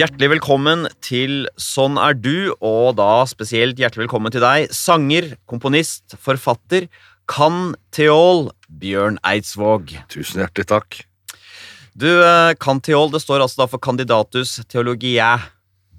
[0.00, 6.14] Hjertelig velkommen til Sånn er du, og da spesielt hjertelig velkommen til deg, sanger, komponist,
[6.16, 6.86] forfatter,
[7.28, 8.46] kan Theol
[8.80, 9.92] Bjørn Eidsvåg.
[10.08, 11.02] Tusen hjertelig takk.
[11.92, 15.34] Du, eh, kan Theol, det står altså da for Candidatus Theologiæ.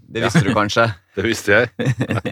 [0.09, 0.88] Det visste du kanskje?
[1.20, 1.70] Det visste jeg.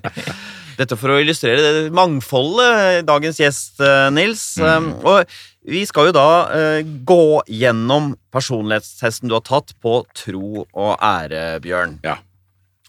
[0.79, 4.55] Dette for å illustrere det mangfoldet, dagens gjest, eh, Nils.
[4.57, 4.93] Mm.
[5.03, 10.91] Og vi skal jo da eh, gå gjennom personlighetstesten du har tatt på tro og
[10.97, 11.99] ære, Bjørn.
[12.05, 12.17] Ja.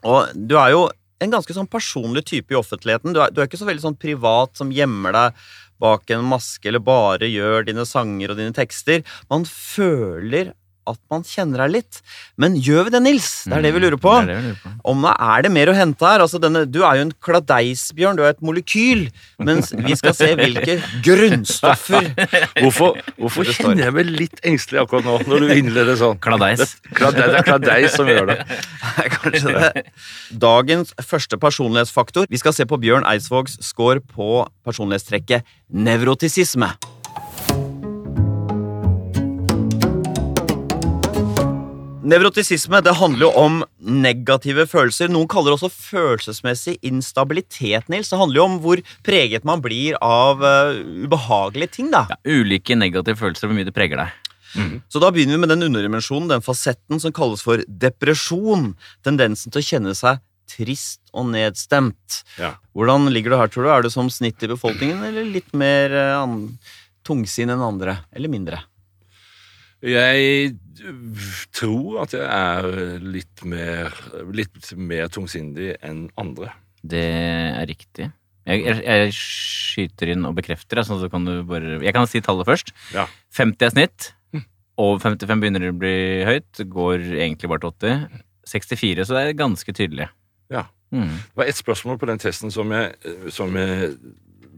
[0.07, 0.87] Og du er jo
[1.21, 3.13] en ganske sånn personlig type i offentligheten.
[3.13, 5.43] Du er, du er ikke så veldig sånn privat som gjemmer deg
[5.81, 9.05] bak en maske eller bare gjør dine sanger og dine tekster.
[9.33, 10.53] Man føler
[10.91, 12.01] at man kjenner deg litt.
[12.41, 13.29] Men gjør vi det, Nils?
[13.49, 14.13] Det er det vi lurer på.
[14.21, 14.73] Mm, Det er det vi lurer på.
[14.93, 16.25] Om det er det mer å hente her?
[16.25, 19.07] Altså denne, du er jo en kladeisbjørn, du er et molekyl.
[19.41, 22.11] Mens vi skal se hvilke grunnstoffer
[22.61, 26.19] Hvorfor, hvorfor kjenner jeg meg litt engstelig akkurat nå, når du innleder sånn?
[26.23, 26.77] Kladeis.
[26.95, 28.39] Klade- Det er kladeis som gjør det.
[29.17, 29.85] kanskje det.
[30.43, 32.27] Dagens første personlighetsfaktor.
[32.31, 36.73] Vi skal se på Bjørn Eidsvågs score på personlighetstrekket nevrotisisme.
[42.11, 45.11] Nevrotisisme det handler jo om negative følelser.
[45.13, 47.87] Noen kaller det også følelsesmessig instabilitet.
[47.93, 48.11] Nils.
[48.11, 51.93] Det handler jo om hvor preget man blir av uh, ubehagelige ting.
[51.93, 52.07] da.
[52.11, 54.17] Ja, ulike negative følelser, hvor mye det preger deg.
[54.91, 58.73] Så da begynner vi med den underdimensjonen, den fasetten som kalles for depresjon.
[59.07, 60.19] Tendensen til å kjenne seg
[60.51, 62.25] trist og nedstemt.
[62.41, 62.57] Ja.
[62.75, 63.71] Hvordan ligger du her, tror du?
[63.71, 66.41] Er du som snitt i befolkningen, eller litt mer uh, an
[67.07, 68.01] tungsinn enn andre?
[68.11, 68.65] Eller mindre?
[69.81, 70.55] Jeg
[71.57, 73.95] tror at jeg er litt mer,
[74.37, 76.53] litt mer tungsindig enn andre.
[76.81, 78.11] Det er riktig.
[78.49, 80.81] Jeg, jeg, jeg skyter inn og bekrefter.
[80.83, 82.75] Altså, så kan du bare, jeg kan si tallet først.
[82.97, 83.07] Ja.
[83.37, 84.11] 50 er snitt.
[84.81, 85.97] Over 55 begynner det å bli
[86.29, 86.63] høyt.
[86.73, 88.27] Går egentlig bare til 80.
[88.51, 90.09] 64, så det er ganske tydelig.
[90.51, 90.65] Ja.
[90.91, 91.13] Mm.
[91.13, 92.97] Det var ett spørsmål på den testen som jeg,
[93.31, 93.93] som jeg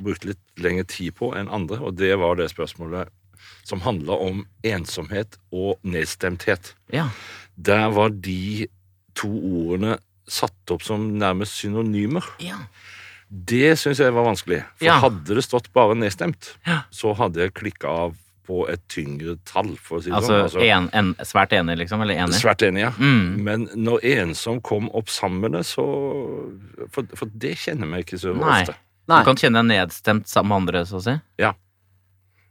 [0.03, 3.10] brukte litt lengre tid på enn andre, og det var det spørsmålet
[3.64, 6.75] som handla om ensomhet og nedstemthet.
[6.92, 7.08] Ja.
[7.56, 8.66] Der var de
[9.14, 9.98] to ordene
[10.28, 12.25] satt opp som nærmest synonymer.
[12.41, 12.56] ja.
[13.32, 14.58] Det syns jeg var vanskelig.
[14.76, 14.98] For Ja.
[15.00, 16.82] hadde det stått bare nedstemt, Ja.
[16.92, 18.16] så hadde jeg klikka av
[18.47, 20.62] på et tyngre tall, for å si det Altså, sånn.
[20.69, 22.03] en, en, svært enig, liksom?
[22.03, 22.34] Eller enig?
[22.34, 22.91] Svært enig, ja.
[22.98, 23.38] Mm.
[23.42, 25.86] Men når ensom kom opp sammen med det, så
[26.91, 28.62] For, for det kjenner vi ikke så Nei.
[28.66, 28.74] ofte.
[29.09, 31.20] Du kan kjenne deg nedstemt sammen med andre, så å si?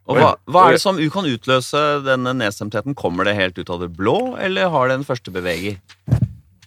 [0.09, 2.95] Og hva, hva er det som kan utløse denne nedstemtheten?
[2.97, 5.75] Kommer det helt ut av det blå, eller har det en første beveger?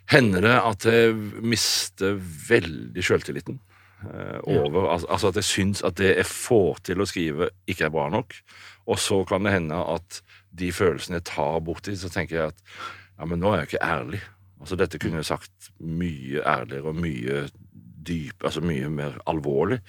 [0.10, 1.16] hender det at jeg
[1.46, 2.18] mister
[2.50, 3.60] veldig sjøltilliten.
[4.00, 7.90] eh, over, altså, altså at jeg syns at det jeg får til å skrive, ikke
[7.90, 8.36] er bra nok.
[8.90, 10.22] Og så kan det hende at
[10.60, 12.62] de følelsene jeg tar borti, så tenker jeg at
[13.20, 14.22] ja, men nå er jeg ikke ærlig.
[14.60, 17.44] Altså Dette kunne jeg sagt mye ærligere og mye
[18.10, 19.80] dyp, altså mye mer alvorlig.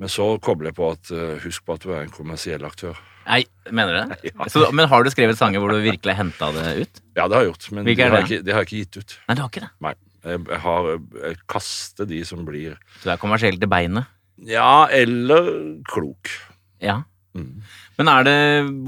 [0.00, 2.98] Men så kobler jeg på at eh, husk på at du er en kommersiell aktør.
[3.26, 4.20] Nei, mener du det?
[4.30, 4.46] Ja.
[4.52, 7.02] Så, men har du skrevet sanger hvor du virkelig henta det ut?
[7.18, 9.00] Ja, det har jeg gjort, men de det har, ikke, de har jeg ikke gitt
[9.02, 9.18] ut.
[9.28, 9.74] Nei, du har ikke det.
[9.84, 9.94] Nei.
[10.20, 10.88] Jeg, har,
[11.24, 14.08] jeg kaster de som blir Så Du er kommersiell til beinet.
[14.44, 15.48] Ja, eller
[15.88, 16.28] klok.
[16.80, 17.02] Ja.
[17.36, 17.62] Mm.
[18.00, 18.38] Men er det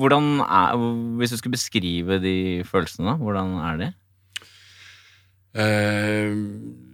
[0.00, 0.80] Hvordan er
[1.20, 3.14] Hvis du skulle beskrive de følelsene, da?
[3.20, 3.88] Hvordan er de?
[5.62, 6.32] Eh,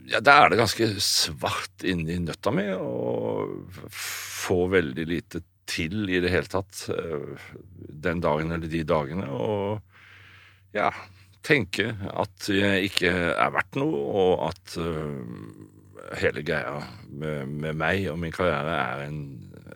[0.09, 6.21] ja, da er det ganske svart inni nøtta mi, og får veldig lite til i
[6.25, 7.49] det hele tatt eh,
[8.09, 9.29] den dagen eller de dagene.
[9.29, 9.83] Og
[10.77, 10.89] ja,
[11.45, 16.79] tenke at jeg ikke er verdt noe, og at uh, hele greia
[17.09, 19.21] med, med meg og min karriere er en,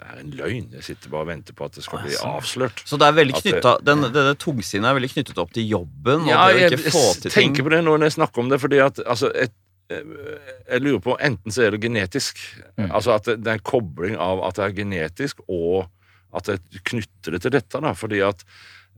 [0.01, 0.71] er en løgn.
[0.79, 2.83] Jeg sitter bare og venter på at det skal bli avslørt.
[2.89, 6.25] Så det er veldig At det- den, denne tungsinnet er veldig knyttet opp til jobben
[6.29, 7.37] Ja, og det å jeg ikke få til ting.
[7.37, 9.53] tenker på det nå når jeg snakker om det, fordi at altså, et,
[10.01, 12.39] jeg lurer på Enten så er det genetisk,
[12.79, 12.89] Mm.
[12.91, 15.89] altså at det, det er en kobling av at det er genetisk, og
[16.35, 18.45] at jeg knytter det til dette, da, fordi at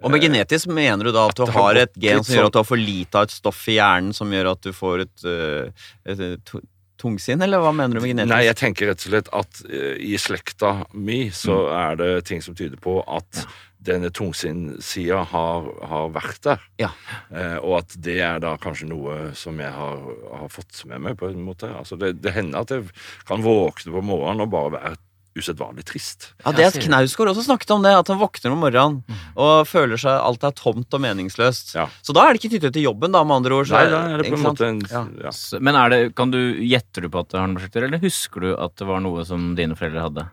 [0.05, 2.43] Og med genetisk mener du da at du At det har et gen som gjør
[2.43, 4.73] sånn- at du har for lite av et stoff i hjernen som gjør at du
[4.73, 5.71] får et, øh,
[6.07, 6.55] et, et
[6.99, 8.31] tungsinn, eller hva mener du med genetisk?
[8.35, 12.41] Nei, jeg tenker rett og slett at eh, i slekta mi så er det ting
[12.43, 13.45] som tyder på at
[13.85, 16.67] denne tungsinnsida har, har vært der.
[16.81, 16.91] Ja.
[17.31, 20.05] Eh, og at det er da kanskje noe som jeg har,
[20.41, 21.71] har fått med meg, på en måte.
[21.75, 22.89] Altså det, det hender at jeg
[23.29, 24.97] kan våkne på morgenen og bare være
[25.35, 26.29] usedvanlig trist.
[26.45, 26.85] Ja, det at er.
[26.85, 29.01] Knausgård også snakket om det, at han våkner om morgenen
[29.35, 31.73] og føler seg alt er tomt og meningsløst.
[31.75, 31.89] Ja.
[32.07, 33.67] Så da er det ikke knyttet til jobben, da, med andre ord.
[33.67, 35.03] Så Nei, da er det på en måte en Ja.
[35.27, 35.33] ja.
[35.35, 37.99] Så- Men er det, kan du, gjetter du på at det har noe prosjekter, eller
[37.99, 40.29] husker du at det var noe som dine foreldre hadde?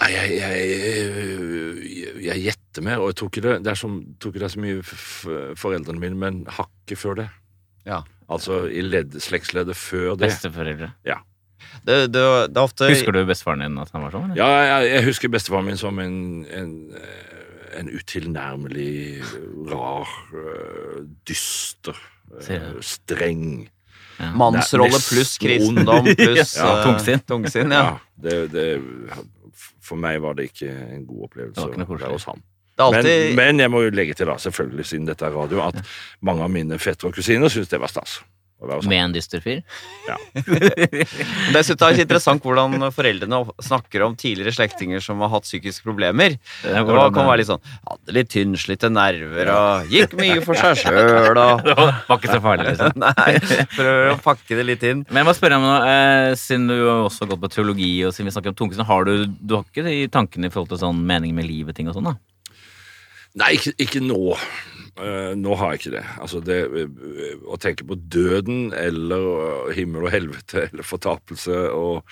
[0.00, 4.32] Nei, jeg, jeg, jeg gjetter mer, og jeg tok ikke det, det er som, tok
[4.34, 7.26] ikke det så mye f- foreldrene mine, men hakket før det.
[7.88, 7.98] Ja.
[8.30, 10.30] Altså i ledd, slektsleddet før det.
[10.30, 10.92] Besteforeldre?
[11.84, 14.30] Det, det, det er ofte Husker du bestefaren din at han var sånn?
[14.32, 14.40] eller?
[14.40, 16.16] Ja, jeg, jeg husker bestefaren min som en,
[16.48, 17.34] en, eh,
[17.80, 19.20] en utilnærmelig,
[19.70, 21.98] rar, øh, dyster,
[22.84, 23.68] streng.
[24.20, 24.34] Ja.
[24.36, 27.22] mannsrolle pluss kristendom pluss Ja, eh, tungsinn.
[27.24, 27.78] tungsinn ja.
[27.86, 28.64] Ja, det, det,
[29.90, 32.42] for meg var det ikke en god opplevelse Det var ikke hos ham.
[32.80, 35.82] Er Men, men jeg må jo legge til, da, selvfølgelig siden dette er radio, at
[36.24, 38.20] mange av mine fettere og kusiner syns det var stas.
[38.60, 39.62] Med en dyster fyr?
[41.54, 46.36] Dessuten er det interessant hvordan foreldrene snakker om tidligere slektninger som har hatt psykiske problemer.
[46.62, 50.58] Det Det var, kan være litt sånn Hadde litt tynnslitte nerver og gikk mye for
[50.60, 53.00] seg sjøl og Det var ikke så farlig, liksom.
[53.06, 55.04] Nei, prøver å pakke det litt inn.
[55.08, 58.14] Men jeg må spørre om noe, eh, siden du har også gått på teologi, og
[58.16, 60.82] siden vi snakker om tungkunst, har du, du har ikke de tankene i forhold til
[60.82, 62.16] sånn mening med livet-ting og sånn, da?
[63.40, 64.34] Nei, ikke, ikke nå.
[65.00, 66.02] Eh, nå har jeg ikke det.
[66.20, 72.02] Altså det uh, Å tenke på døden eller eh, himmel og helvete eller fortapelse og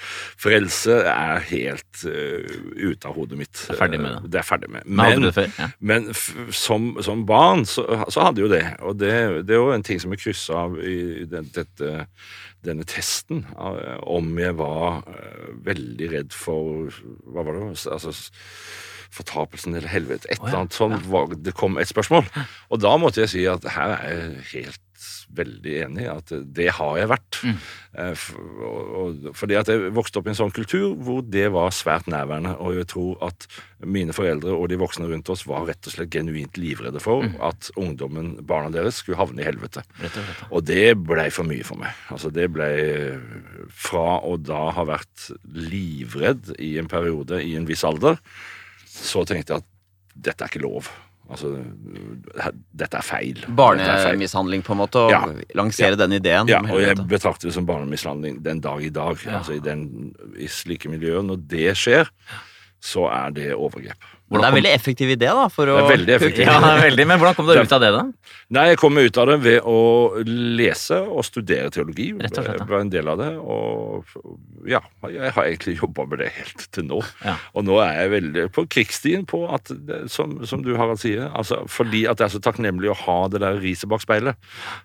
[0.41, 2.49] frelse er helt uh,
[2.79, 3.55] ute av hodet mitt.
[3.61, 4.33] Det er ferdig med det.
[4.33, 4.89] Det er ferdig med.
[4.89, 5.53] Men, det før?
[5.59, 5.71] Ja.
[5.93, 8.65] Men som, som barn så, så hadde jo det.
[8.81, 9.15] Og det,
[9.49, 12.05] det er jo en ting som er kryssa av i den, dette,
[12.65, 13.45] denne testen.
[13.59, 15.03] Om jeg var
[15.67, 16.89] veldig redd for
[17.29, 17.73] Hva var det?
[17.93, 18.15] Altså,
[19.15, 20.29] fortapelsen eller helvete.
[20.31, 22.27] Et eller annet sånn var, Det kom et spørsmål.
[22.71, 24.81] Og da måtte jeg si at her er jeg helt
[25.39, 27.37] veldig enig i at det har jeg vært.
[27.45, 27.59] Mm.
[28.01, 28.23] Eh,
[29.37, 32.55] fordi at jeg vokste opp i en sånn kultur hvor det var svært nærværende.
[32.65, 33.47] Og jeg tror at
[33.85, 37.37] mine foreldre og de voksne rundt oss var rett og slett genuint livredde for Mm.
[37.45, 39.83] at ungdommen, barna deres, skulle havne i helvete.
[40.01, 40.25] Rett og.
[40.51, 41.93] Og det blei for mye for meg.
[42.11, 43.19] Altså det blei
[43.71, 48.19] Fra å da ha vært livredd i en periode i en viss alder,
[48.99, 49.69] så tenkte jeg at
[50.19, 50.89] dette er ikke lov.
[51.29, 51.51] Altså,
[52.73, 53.43] dette er feil.
[53.53, 55.21] Barnemishandling, på en måte, og Ja.
[55.55, 56.49] lansere den ideen.
[56.49, 59.19] Ja, og jeg betrakter det som barnemishandling den dag i dag.
[59.27, 59.39] Ja.
[59.39, 61.23] Altså i, den, I slike miljøer.
[61.23, 62.09] Når det skjer,
[62.81, 64.01] så er det overgrep.
[64.29, 65.47] Men det er en veldig effektiv idé, da.
[65.53, 66.49] For Det er veldig effektivt.
[66.49, 67.05] Ja, veldig.
[67.09, 68.03] Men hvordan kom du ut av det, da?
[68.57, 69.79] Nei, jeg kom ut av det ved å
[70.29, 72.11] lese og studere teologi.
[72.17, 72.65] Rett og slett, ja.
[72.65, 74.81] Jeg var en del av det, og ja,
[75.13, 77.01] jeg har egentlig jobba med det helt til nå.
[77.25, 77.37] Ja.
[77.57, 79.73] Og nå er jeg veldig på krigsstien på at,
[80.13, 83.43] som, som du Harald sier, altså fordi at det er så takknemlig å ha det
[83.45, 84.39] der riset bak speilet.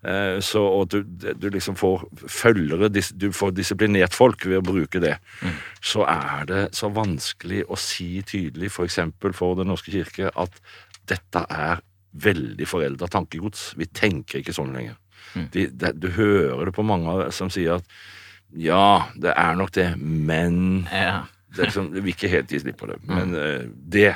[0.07, 5.03] Eh, så, og du, du liksom får følgere, du får disiplinert folk ved å bruke
[5.03, 5.15] det.
[5.43, 5.59] Mm.
[5.83, 8.99] Så er det så vanskelig å si tydelig, f.eks.
[9.33, 10.59] For, for Den norske kirke, at
[11.09, 11.81] dette er
[12.13, 13.71] veldig forelda tankegods.
[13.79, 14.95] Vi tenker ikke sånn lenger.
[15.33, 15.47] Mm.
[15.53, 17.87] De, de, du hører det på mange som sier at
[18.53, 21.23] ja, det er nok det, men Ja.
[21.55, 22.99] det er liksom, Vi ikke helt gi slipp på det.
[23.09, 23.71] Men mm.
[23.89, 24.11] det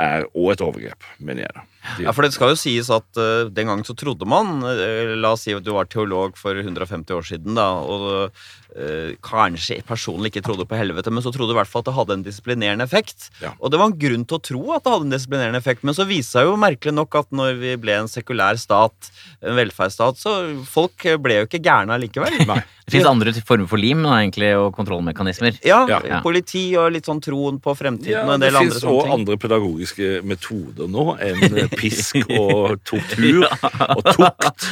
[0.00, 1.54] er òg et overgrep, mener jeg.
[1.54, 1.62] da.
[2.02, 5.32] Ja, for det skal jo sies at uh, den gangen så trodde man uh, La
[5.32, 8.28] oss si at du var teolog for 150 år siden, da, og
[8.76, 11.88] uh, kanskje personlig ikke trodde på helvete, men så trodde du i hvert fall at
[11.90, 13.30] det hadde en disiplinerende effekt.
[13.42, 13.54] Ja.
[13.58, 15.96] Og det var en grunn til å tro at det hadde en disiplinerende effekt, men
[15.96, 19.10] så viste seg jo merkelig nok at når vi ble en sekulær stat,
[19.40, 20.36] en velferdsstat, så
[20.68, 22.38] folk ble jo ikke gærne allikevel.
[22.90, 25.60] Det fins andre former for lim da, egentlig, og kontrollmekanismer.
[25.62, 26.18] Ja, Ja.
[26.24, 28.80] politi og litt sånn troen på fremtiden Ja, og en del andre sånne ting.
[28.80, 34.66] fins sånne òg andre pedagogiske metoder nå enn pisk og tortur og tukt.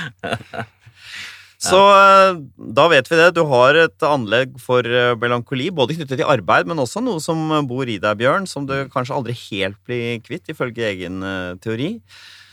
[1.58, 2.36] Så eh,
[2.78, 3.32] da vet vi det.
[3.34, 7.40] Du har et anlegg for eh, melankoli, både knyttet til arbeid, men også noe som
[7.66, 11.96] bor i deg, Bjørn, som du kanskje aldri helt blir kvitt, ifølge egen eh, teori.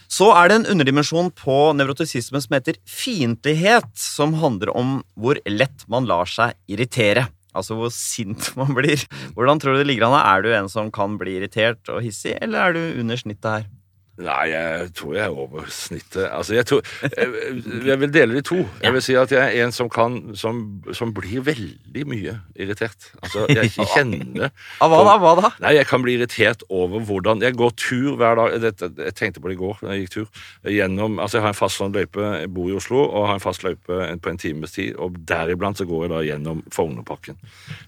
[0.09, 5.85] Så er det en underdimensjon på nevrotisisme som heter fiendtlighet, som handler om hvor lett
[5.91, 7.27] man lar seg irritere.
[7.55, 9.05] Altså hvor sint man blir.
[9.37, 10.19] Hvordan tror du det ligger an?
[10.21, 13.73] Er du en som kan bli irritert og hissig, eller er du under snittet her?
[14.15, 16.24] Nei, jeg tror jeg er over snittet.
[16.31, 18.62] Altså, jeg tror Jeg, jeg vil dele de to.
[18.84, 20.62] Jeg vil si at jeg er en som kan Som,
[20.95, 23.10] som blir veldig mye irritert.
[23.22, 25.15] Altså, jeg kjenner Av hva da?
[25.19, 25.51] Hva da?
[25.65, 28.55] Nei, jeg kan bli irritert over hvordan Jeg går tur hver dag.
[28.63, 30.43] Dette, jeg tenkte på det i går da jeg gikk tur.
[30.77, 33.43] Gjennom, altså Jeg har en fast sånn løype, jeg bor i Oslo, og har en
[33.43, 34.95] fast løype på en times tid.
[35.01, 37.36] Og deriblant så går jeg da gjennom Fognerparken.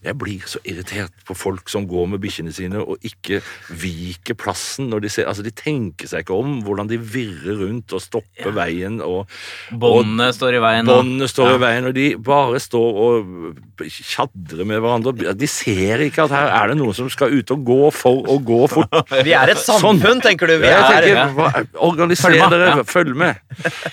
[0.03, 3.39] Jeg blir så irritert på folk som går med bikkjene sine og ikke
[3.79, 6.57] viker plassen når de ser Altså, de tenker seg seg ikke om.
[6.65, 8.99] Hvordan de virrer rundt og stopper veien.
[9.05, 9.29] og
[9.71, 10.89] Båndene står i veien.
[10.89, 13.55] og- Båndene står i veien, og de bare står og
[13.87, 15.33] tjadrer med hverandre.
[15.37, 18.37] De ser ikke at her er det noen som skal ut og gå for å
[18.43, 18.97] gå fort.
[19.27, 20.57] Vi er et samfunn, tenker du.
[20.61, 22.83] Vi Jeg er, tenker, Organiser Følg dere, ja.
[22.87, 23.37] følg med.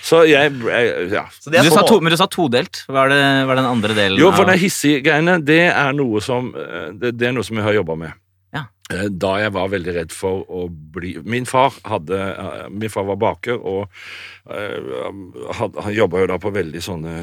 [0.05, 1.25] Så jeg, jeg ja.
[1.39, 2.83] så det Du er sa to, men du sa todelt.
[2.89, 4.19] Hva er, det, hva er den andre delen?
[4.19, 7.59] Jo, for av- det hissige-greiene, det er noe som eh, det, det er noe som
[7.61, 8.13] jeg har jobba med.
[8.93, 13.07] Eh, Da jeg var veldig redd for å bli Min far hadde eh, Min far
[13.07, 13.87] var baker, og
[14.53, 14.91] eh,
[15.57, 17.13] han, jobba jo da på veldig sånne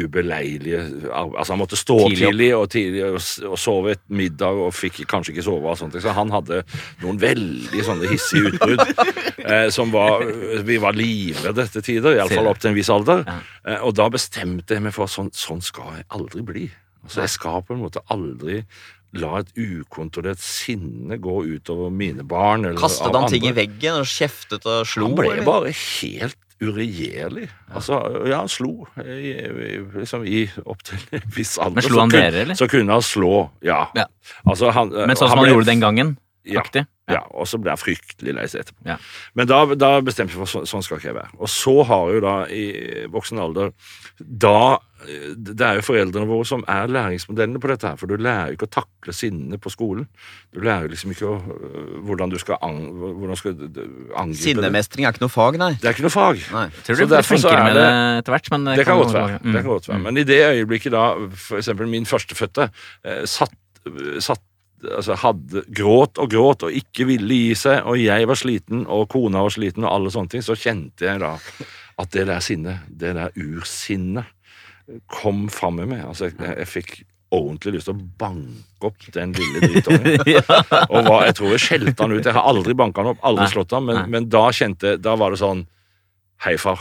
[0.00, 0.80] ubeleilige
[1.12, 4.72] Altså, han måtte stå opp Tidlig tidlig og, tidlig, og, og sove et middag og
[4.76, 5.98] fikk kanskje ikke sove og sånt.
[6.00, 6.62] Så han hadde
[7.02, 8.84] noen veldig sånne hissige utbrudd
[9.50, 10.24] eh, som var
[10.66, 13.26] Vi var livredde til tider, iallfall opp til en viss alder.
[13.66, 16.70] Eh, og da bestemte jeg meg for at sånn, sånn skal jeg aldri bli.
[17.04, 18.60] Altså, jeg skal på en måte aldri
[19.18, 22.64] la et ukontrollert sinne gå utover mine barn.
[22.68, 25.08] Eller Kastet han ting i veggen og kjeftet og slo?
[25.08, 25.44] Han ble eller?
[25.48, 27.48] bare helt uregjerlig.
[27.72, 27.98] Altså,
[28.28, 31.78] ja, han slo i, i- liksom i opptil en viss alder.
[31.80, 32.54] Men slo han dere, eller?
[32.58, 33.86] Så kunne han slå, ja.
[33.96, 34.04] Ja.
[34.44, 36.16] Altså, han, Men sånn som han ble- gjorde den gangen?
[36.44, 36.60] Ja.
[36.62, 36.86] Aktig?
[37.12, 38.84] Ja, og så ble jeg fryktelig lei seg etterpå.
[38.86, 38.96] Ja.
[39.34, 41.34] Men da, da bestemte jeg for så, sånn skal ikke jeg være.
[41.40, 42.64] Og så har jo da i
[43.10, 43.72] voksen alder
[44.20, 48.50] Da Det er jo foreldrene våre som er læringsmodellene på dette her, for du lærer
[48.50, 50.04] jo ikke å takle sinne på skolen.
[50.52, 54.42] Du lærer jo liksom ikke å, øh, hvordan du skal, ang, hvordan skal angripe det.
[54.42, 55.70] Sinnemestring er ikke noe fag, nei.
[55.80, 56.44] Det er ikke noe fag.
[56.52, 56.66] nei.
[56.84, 59.40] Tror du blir flinkere er med det det- etter hvert, men Det kan godt være.
[59.40, 59.52] Mm.
[59.52, 60.02] Det kan godt være.
[60.04, 61.06] Men i det øyeblikket da
[61.48, 62.68] for eksempel min førstefødte
[63.04, 63.56] eh, satt,
[64.20, 64.44] satt
[64.88, 69.08] altså hadde gråt og gråt og ikke ville gi seg, og jeg var sliten, og
[69.12, 71.36] kona var sliten, og alle sånne ting, så kjente jeg da
[72.00, 74.28] at det der sinnet, det der ursinnet,
[75.12, 76.04] kom fram med meg.
[76.08, 76.94] Altså, jeg, jeg fikk
[77.30, 80.16] ordentlig lyst til å banke opp den lille drittungen.
[80.94, 82.24] Og hva, jeg tror jeg skjelte han ut.
[82.24, 85.34] Jeg har aldri banka han opp, aldri slått han, men, men da kjente Da var
[85.34, 85.62] det sånn
[86.40, 86.80] Hei, far.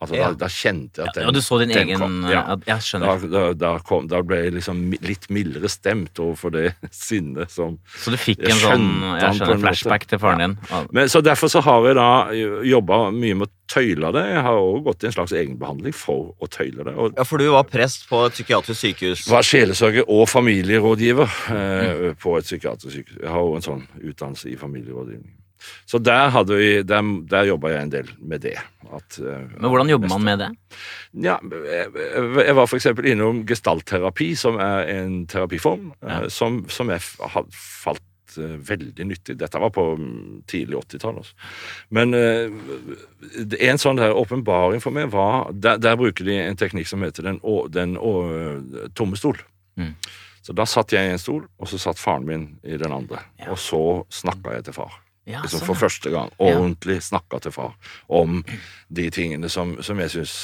[0.00, 0.28] Altså, Ja.
[0.30, 2.42] da, da kjente jeg at den, Ja, og du så din egen kom, ja.
[2.46, 2.56] ja.
[2.68, 3.18] Jeg skjønner.
[3.18, 7.80] Da, da, da, kom, da ble jeg liksom litt mildere stemt overfor det sinnet som
[7.98, 8.86] Så du fikk en sånn
[9.18, 10.54] jeg en skjønner, flashback til faren din?
[10.94, 12.06] Men Så derfor så har jeg da
[12.70, 14.22] jobba mye med å tøyle det.
[14.30, 16.94] Jeg har også gått i en slags egenbehandling for å tøyle det.
[16.94, 19.26] Og Ja, for du var prest på et psykiatrisk sykehus.
[19.28, 23.18] var sjelesørger og familierådgiver eh, på et psykiatrisk sykehus.
[23.20, 25.34] Jeg har jo en sånn utdannelse i familierådgivning.
[25.88, 28.56] Så der, hadde vi, der, der jobba jeg en del med det.
[28.88, 30.50] At, eh, Men hvordan jobber man med det?
[31.24, 31.88] Ja, jeg,
[32.46, 36.22] jeg var eksempel innom gestaltterapi, som er en terapiform Ja.
[36.22, 37.02] eh, som, som jeg
[37.34, 39.38] har falt eh, veldig nyttig.
[39.40, 41.18] Dette var på mm, tidlig 80-tall.
[41.24, 41.34] Altså.
[41.90, 47.02] Men en sånn der åpenbaring for meg var der, der bruker de en teknikk som
[47.02, 47.42] heter den,
[47.74, 47.98] den
[48.94, 49.40] tomme stol.
[49.78, 49.92] Mm.
[50.48, 53.20] Så da satt jeg i en stol, og så satt faren min i den andre.
[53.42, 53.50] Ja.
[53.52, 54.94] Og så snakka jeg til far
[55.28, 57.74] Ja, liksom sånn, for første gang ordentlig snakka til far
[58.08, 58.40] om
[58.88, 60.34] de tingene som, som jeg syns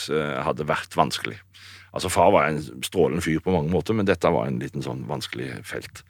[0.45, 1.39] hadde vært vanskelig.
[1.95, 5.05] Altså Far var en strålende fyr på mange måter, men dette var en liten sånn
[5.07, 6.03] vanskelig felt.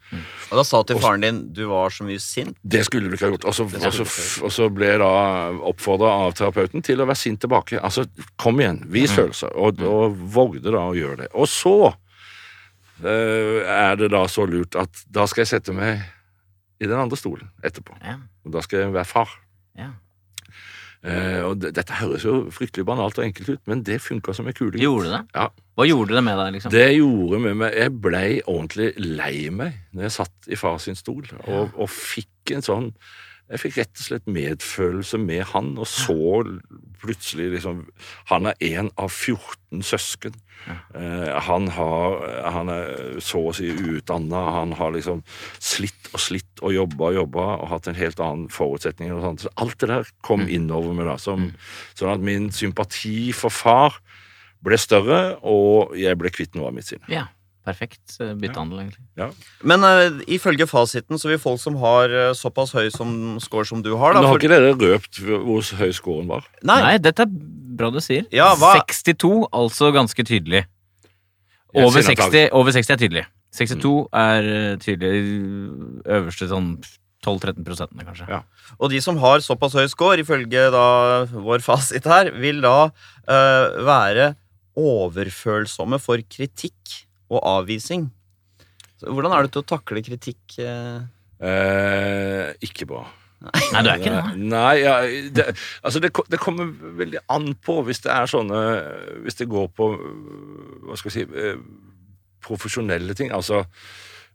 [0.49, 2.57] Og da sa til faren din du var så mye sint.
[2.65, 3.45] Det skulle du ikke ha gjort.
[3.45, 5.11] Og så, ble jeg da
[5.69, 7.77] oppfordra av terapeuten til å være sint tilbake.
[7.77, 8.07] Altså,
[8.41, 9.53] kom igjen, vis følelser.
[9.53, 11.29] Og, og vågde da å gjøre det.
[11.37, 11.75] Og så
[13.05, 16.01] øh, er det da så lurt at da skal jeg sette meg
[16.79, 17.95] i den andre stolen etterpå.
[18.03, 18.17] Ja.
[18.45, 19.31] Og da skal jeg være far.
[19.79, 19.93] Ja.
[21.05, 24.57] Eh, og Dette høres jo fryktelig banalt og enkelt ut, men det funka som en
[24.57, 24.79] kule.
[24.81, 25.21] Gjorde det?
[25.35, 25.49] Ja.
[25.77, 26.73] Hva gjorde det med deg, liksom?
[26.73, 30.97] Det gjorde med meg Jeg blei ordentlig lei meg når jeg satt i far sin
[30.97, 32.89] stol og, og fikk en sånn
[33.51, 36.41] Jeg fikk rett og slett medfølelse med han, og så
[37.01, 37.83] plutselig liksom
[38.31, 40.33] Han er en av 14 søsken.
[40.95, 42.15] Eh, han, har,
[42.55, 44.41] han er så å si uutdanna.
[44.57, 45.21] Han har liksom
[45.61, 49.13] slitt og slitt og jobba og jobba og hatt en helt annen forutsetning.
[49.13, 49.45] Og sånt.
[49.45, 51.19] Så alt det der kom innover meg, da.
[51.21, 51.51] Som,
[51.93, 53.99] Sånn at min sympati for far
[54.65, 57.05] ble større, og jeg ble kvitt noe av mitt sinne.
[57.11, 57.27] Ja.
[57.65, 59.31] Perfekt eh, byttehandel, egentlig.
[59.65, 63.81] Men uh, ifølge fasiten så vil folk som har uh, såpass høy som score som
[63.81, 66.45] du har da, Nå har for- ikke dere røpt hvor høy scoren var.
[66.61, 67.31] Nei, Nei, dette er
[67.75, 68.27] bra du sier.
[68.35, 70.65] Ja, hva- 62, altså ganske tydelig.
[71.75, 73.25] Over 60, over 60 er tydelig.
[73.55, 75.17] 62 er eh, tydelig
[76.05, 76.69] øverste sånn
[77.25, 78.27] 12-13 prosentene, kanskje.
[78.29, 78.43] Ja.
[78.77, 80.85] Og de som har såpass høy score, ifølge da
[81.33, 84.35] vår fasit her, vil da uh, være
[84.77, 88.07] overfølsomme for kritikk og avvising.
[88.99, 90.57] Så hvordan er det til å takle kritikk?
[90.61, 91.03] eh?
[91.45, 93.03] Eh, ikke bra.
[93.45, 94.23] Nei, du er ikke det.
[94.39, 94.93] Nei, ja,
[95.35, 95.45] det,
[95.85, 98.61] altså det, det kommer veldig an på hvis det er sånne
[99.25, 99.89] Hvis det går på
[100.87, 101.59] Hva skal jeg si øh,
[102.45, 103.33] Profesjonelle ting.
[103.35, 103.65] Altså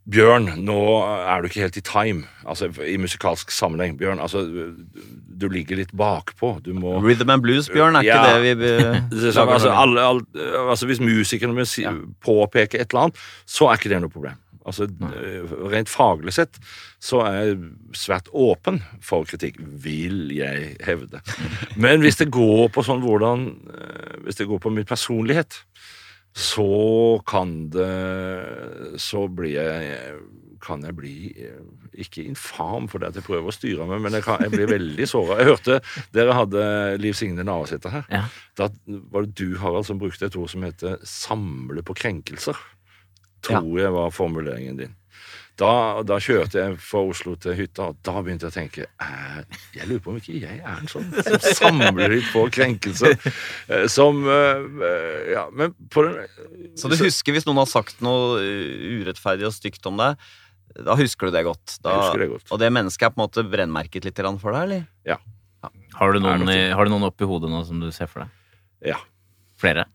[0.09, 3.93] Bjørn, nå er du ikke helt i time, altså i musikalsk sammenheng.
[3.99, 4.41] Bjørn, altså
[5.41, 6.55] du ligger litt bakpå.
[6.65, 10.01] Du må Rhythm and blues, Bjørn, er ikke det vi Det er sånn, altså, alle,
[10.01, 11.93] alle, altså Hvis musikerne si, Ja.
[12.25, 14.41] påpeker et eller annet, så er ikke det noe problem.
[14.65, 16.59] Altså, eh, Rent faglig sett
[17.01, 17.55] så er jeg
[17.97, 21.21] svært åpen for kritikk, vil jeg hevde.
[21.81, 25.61] Men hvis det går på sånn hvordan eh, Hvis det går på min personlighet,
[26.31, 30.13] så kan det Så blir jeg
[30.61, 31.61] kan jeg bli eh,
[32.05, 35.07] ikke infam fordi at jeg prøver å styre meg, men jeg, kan, jeg blir veldig
[35.09, 35.39] såra.
[35.41, 35.79] Jeg hørte
[36.13, 36.65] dere hadde
[37.01, 38.05] Liv Signe Navarsete her.
[38.13, 38.23] Ja.
[38.59, 42.61] Da var det du, Harald, som brukte et ord som heter 'samle på krenkelser'.
[43.41, 44.95] Tror jeg var formuleringen din.
[45.61, 45.71] Da,
[46.07, 49.41] da kjørte jeg fra Oslo til hytta, og da begynte jeg å tenke eh,
[49.75, 53.13] Jeg lurer på om ikke jeg er en sånn som samler litt på krenkelser.
[53.69, 56.17] Eh, Som eh, Ja, men på den
[56.79, 60.17] Så du husker hvis noen har sagt noe urettferdig og stygt om deg,
[60.87, 61.77] da husker du det godt.
[61.83, 62.51] Da, Jeg husker det godt.
[62.55, 64.83] Og det mennesket er på en måte brennmerket litt for deg, eller?
[65.05, 65.17] Ja.
[65.99, 68.29] Har du noen, i- har du noen oppi hodet nå som du ser for deg?
[68.95, 68.97] Ja.
[69.61, 69.85] Flere?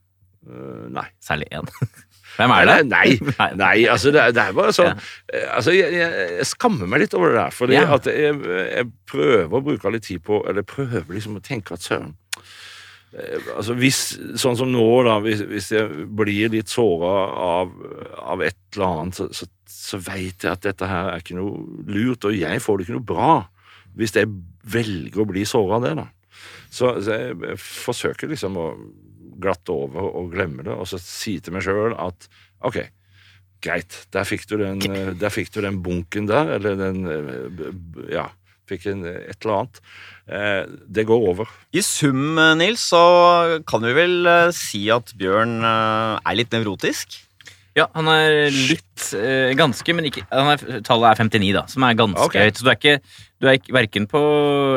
[0.47, 1.09] Uh, Nei.
[1.25, 1.67] Særlig én?
[2.37, 2.77] Hvem er det?
[2.91, 3.07] Nei,
[3.39, 5.47] nei, nei altså det, er- det er bare sånn ja.
[5.57, 7.87] altså jeg, jeg, jeg skammer meg litt over det der, fordi Ja.
[7.97, 11.85] at jeg, jeg prøver å bruke litt tid på Eller prøver liksom å tenke at
[11.87, 12.15] søren
[13.17, 14.01] eh, Altså hvis,
[14.41, 17.13] Sånn som nå, da, hvis, hvis jeg blir litt såra
[17.47, 17.73] av,
[18.35, 21.63] av et eller annet, så, så, så veit jeg at dette her er ikke noe
[21.89, 23.31] lurt, og jeg får det ikke noe bra
[23.97, 24.29] hvis jeg
[24.69, 26.03] velger å bli såra av det, da.
[26.69, 28.65] Så, så jeg forsøker liksom å
[29.43, 32.29] glatte over og glemme det, og så si til meg sjøl at
[32.67, 32.81] ok,
[33.65, 37.71] greit, der fikk du den, eh, der fikk du den bunken der, eller den eh,
[38.15, 38.29] Ja,
[38.67, 39.81] fikk en, et eller annet.
[40.27, 40.63] Eh,
[40.99, 41.51] det går over.
[41.77, 46.55] I sum, eh, Nils, så kan vi vel eh, si at Bjørn eh, er litt
[46.55, 47.21] nevrotisk?
[47.77, 48.86] Ja, han er litt eh,
[49.59, 52.49] Ganske, men ikke han er, Tallet er 59, da, som er ganske okay.
[52.49, 52.59] høyt.
[52.59, 52.99] Så du er ikke
[53.37, 54.21] du er ikke, verken på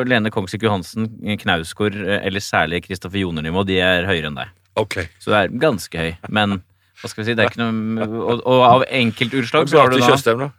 [0.09, 1.07] Lene Kongsvik Johansen,
[1.43, 3.63] Knausgård eh, eller særlig Kristoffer Joner-nivå.
[3.67, 4.51] De er høyere enn deg.
[4.79, 5.07] Okay.
[5.20, 6.11] Så du er ganske høy.
[6.27, 6.59] Men
[7.00, 10.01] hva skal vi si, det er ikke noe Og, og av enkeltutslag så har du
[10.03, 10.50] da da?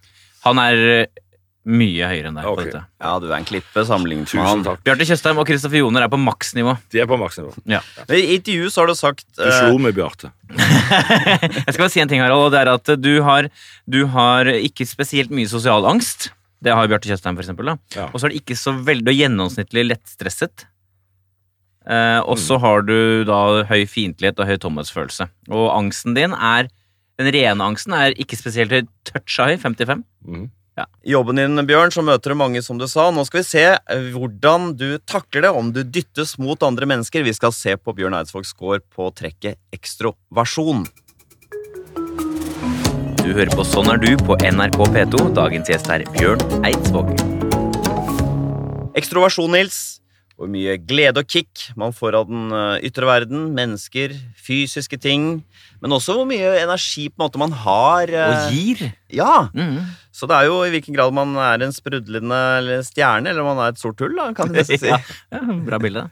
[0.47, 1.21] Han er eh,
[1.69, 2.81] mye høyere enn deg på dette.
[3.05, 4.63] Ja, du er en klippe sammenlignet med han.
[4.87, 6.73] Bjarte Tjøstheim og Kristoffer Joner er på maksnivå.
[6.91, 7.53] De er på maksnivå.
[7.69, 7.83] Ja.
[8.09, 10.31] I intervju så har du sagt Du eh, slo meg, Bjarte.
[10.51, 13.51] Jeg skal bare si en ting, Harald, og det er at du har,
[13.85, 16.31] du har ikke spesielt mye sosial angst.
[16.65, 17.75] Det har Bjarte Tjøstheim, for eksempel.
[17.97, 18.09] Ja.
[18.11, 20.67] Og så er det ikke så veldig gjennomsnittlig lettstresset.
[21.91, 22.43] Eh, og Mm.
[22.45, 25.29] så har du da høy fiendtlighet og høy tomhetsfølelse.
[25.51, 26.69] Og angsten din er
[27.21, 28.87] Den rene angsten er ikke spesielt høy.
[29.05, 30.05] Toucha høy, 55.
[30.79, 30.87] Mhm.
[31.05, 33.11] I jobben din, Bjørn, så møter du mange, som du sa.
[33.11, 37.23] Nå skal vi se eh, hvordan du takler det, om du dyttes mot andre mennesker.
[37.25, 40.87] Vi skal se på Bjørn Eidsvåg gård på trekket ekstroversjon.
[43.21, 45.35] Du hører på Sånn er du på NRK P2.
[45.37, 47.13] Dagens gjest er Bjørn Eidsvåg.
[48.99, 49.81] Ekstroversjon, Nils.
[50.41, 55.43] Hvor mye glede og kick man får av den eh, ytre verden, mennesker, fysiske ting.
[55.83, 58.09] Men også hvor mye energi på en måte man har.
[58.09, 58.87] eh, Og gir.
[59.13, 59.85] Ja, Mhm.
[60.21, 63.63] Så det er jo i hvilken grad man er en sprudlende stjerne, eller om man
[63.65, 64.91] er et sort hull, da, kan vi nesten si.
[64.91, 64.99] Ja.
[65.33, 66.03] Ja, bra bilde.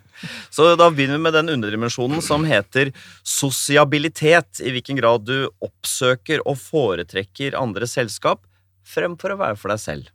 [0.54, 2.88] Så da begynner vi med den underdimensjonen som heter
[3.28, 4.62] sosiabilitet.
[4.64, 8.46] I hvilken grad du oppsøker og foretrekker andre selskap
[8.88, 10.08] fremfor å være for deg selv.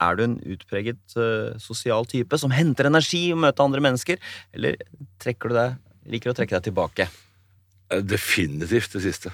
[0.00, 4.20] Er du en utpreget uh, sosial type som henter energi og møter andre mennesker,
[4.54, 4.78] eller
[5.20, 5.78] trekker du deg,
[6.14, 7.08] liker å trekke deg tilbake?
[7.90, 9.32] Eh, Definitivt det siste.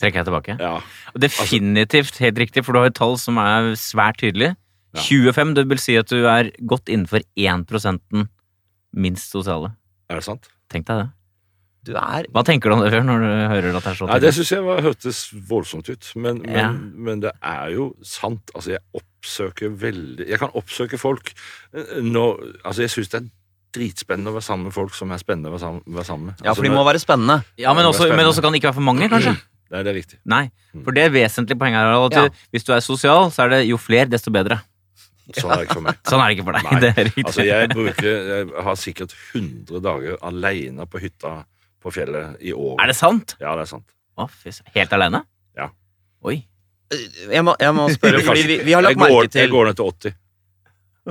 [0.00, 0.56] Trekker jeg tilbake.
[0.60, 0.72] Ja.
[1.14, 4.54] Og Definitivt helt riktig, for du har et tall som er svært tydelig.
[4.96, 5.02] Ja.
[5.04, 8.26] 25, det vil si at du er godt innenfor 1%
[8.98, 9.74] minst sosiale.
[10.10, 10.48] Er det sant?
[10.72, 11.08] Tenk deg det.
[11.86, 14.06] Du er Hva tenker du om det, Bjørn, når du hører at det er så
[14.10, 14.34] Nei, det tydelig?
[14.36, 16.10] syns jeg var, hørtes voldsomt ut.
[16.16, 16.66] Men, men, Ja.
[16.72, 18.50] men det er jo sant.
[18.54, 21.32] Altså, jeg oppsøker veldig Jeg kan oppsøke folk
[21.72, 23.28] eh, når Altså, jeg syns det er
[23.72, 25.62] dritspennende å være sammen med folk som er spennende å være
[26.04, 26.34] sammen, med.
[26.42, 27.36] Ja, for Altså, de må være spennende.
[27.56, 29.36] Ja, men også, men også kan det ikke være for mange, kanskje?
[29.70, 30.18] Nei, det er riktig.
[30.26, 30.44] Nei,
[30.82, 31.92] for det er vesentlig poeng her.
[32.08, 34.58] At du, hvis du er sosial, så er det jo flere, desto bedre.
[35.36, 35.98] Sånn er det ikke for meg.
[36.10, 36.66] Sånn er det ikke for deg.
[36.66, 37.26] Nei, Det er riktig.
[37.30, 41.34] Altså, jeg bruker Jeg har sikkert 100 dager aleine på hytta
[41.80, 42.74] på fjellet i år.
[42.82, 43.36] Er det sant?
[43.40, 43.86] Ja, det er sant.
[44.18, 44.72] Å, fy søren.
[44.74, 45.22] Helt aleine?
[45.56, 45.70] Ja.
[46.26, 46.40] Oi.
[46.90, 49.52] Jeg må, jeg må spørre, fordi vi, vi har lagt jeg går, merke til Jeg
[49.54, 50.16] går ned til 80.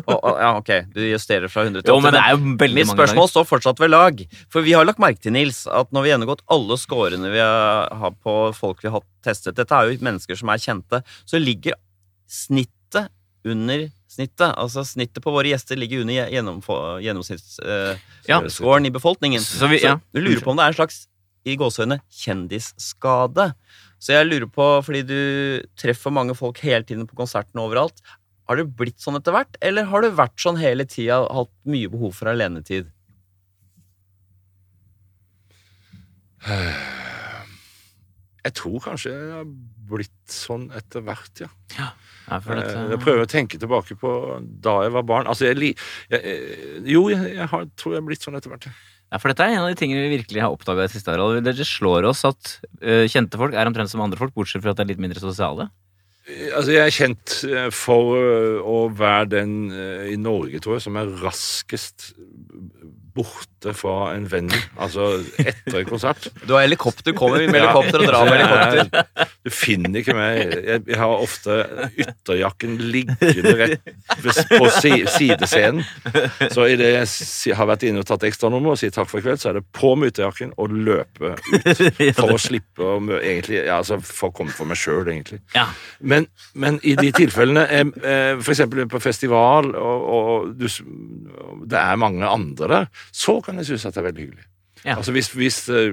[0.06, 2.04] Å, å, Ja, ok, du justerer fra 100 til Jo, 80.
[2.06, 4.16] men det er jo veldig Mitt spørsmål står fortsatt ved lag.
[4.52, 7.42] For vi har lagt merke til, Nils, at når vi har gjennomgått alle scorene vi
[7.44, 10.98] har på folk vi har testet Dette er jo mennesker som er kjente.
[11.26, 11.74] Så ligger
[12.30, 13.10] snittet
[13.48, 14.54] under snittet.
[14.58, 16.14] Altså snittet på våre gjester ligger under
[17.04, 19.42] gjennomsnittsscoren eh, i befolkningen.
[19.42, 20.00] Så vi- ja.
[20.14, 21.08] du lurer på om det er en slags
[21.48, 23.54] i gåseøyne kjendisskade.
[24.00, 25.20] Så jeg lurer på, fordi du
[25.80, 28.00] treffer mange folk hele tiden på konsertene overalt,
[28.50, 31.90] har det blitt sånn etter hvert, eller har du vært sånn hele tida, hatt mye
[31.94, 32.90] behov for alenetid?
[38.40, 39.48] Jeg tror kanskje jeg har
[39.90, 41.50] blitt sånn etter hvert, ja.
[42.30, 44.12] Ja, for Eh, dette, Jeg prøver å tenke tilbake på
[44.62, 45.28] da jeg var barn.
[45.28, 45.76] Altså, jeg, li-
[46.10, 48.66] jeg, eh, jo, jeg, jeg har, tror jeg har blitt sånn etter hvert.
[48.70, 48.72] ja.
[49.12, 51.12] ja, for dette er en av de tingene vi virkelig har oppdaga det siste.
[51.12, 51.44] året.
[51.44, 54.78] Det slår oss at eh, kjente folk er omtrent som andre folk, bortsett fra at
[54.78, 55.70] de er litt mindre sosiale.
[56.30, 60.86] Altså, jeg er kjent eh, for eh, å være den eh, i Norge, tror jeg,
[60.86, 62.12] som er raskest
[63.16, 64.50] borte fra en venn.
[64.80, 66.30] Altså etter konsert.
[66.50, 69.28] Du har helikopter, kommer med helikopter og drar med helikopter.
[69.46, 70.54] Du finner ikke meg.
[70.66, 71.58] Jeg, har ofte
[72.00, 73.92] ytterjakken liggende rett
[74.50, 75.84] på si, sidescenen.
[76.54, 79.42] Så idet jeg har vært inne og tatt ekstranummer og sier takk for i kveld,
[79.42, 81.84] så er det på med ytterjakken og løpe ut.
[82.20, 85.40] For å slippe å egentlig, ja, altså For å komme for meg sjøl, egentlig.
[85.56, 85.68] Ja.
[86.00, 86.28] Men,
[86.60, 90.68] men i de tilfellene, eh, eh, eksempel på festival, og, og du,
[91.70, 94.48] det er mange andre der, så kan jeg synes at det er veldig hyggelig.
[94.86, 94.96] Ja.
[94.96, 95.92] Altså Hvis, hvis eh,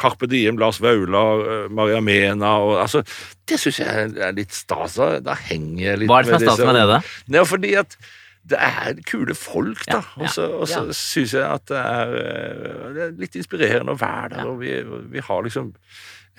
[0.00, 3.02] Carpe Diem, Lars Vaular, uh, Maria Mena og, altså,
[3.48, 4.96] Det syns jeg er litt stas.
[4.96, 7.00] Da, henger jeg litt Hva er det som er stas med det, da?
[7.34, 7.98] Nei, fordi at
[8.42, 10.00] det er kule folk, da.
[10.16, 10.96] Ja, ja, Og så, ja.
[10.96, 14.72] syns jeg at det er, eh, det er litt inspirerende å være der, og vi,
[15.12, 15.68] vi har liksom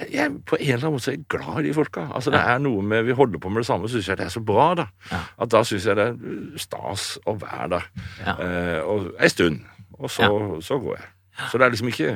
[0.10, 2.08] jeg, På en eller annen måte er jeg glad i de folka.
[2.18, 4.34] Altså Det er noe med Vi holder på med det samme, syns jeg det er
[4.34, 4.72] så bra.
[4.82, 5.20] da Ja.
[5.46, 7.86] At da syns jeg det er stas å være der
[8.26, 8.34] Ja.
[8.42, 9.62] eh, og ei stund.
[10.00, 10.28] Og så,
[10.66, 11.10] så går jeg.
[11.52, 12.12] Så det er liksom ikke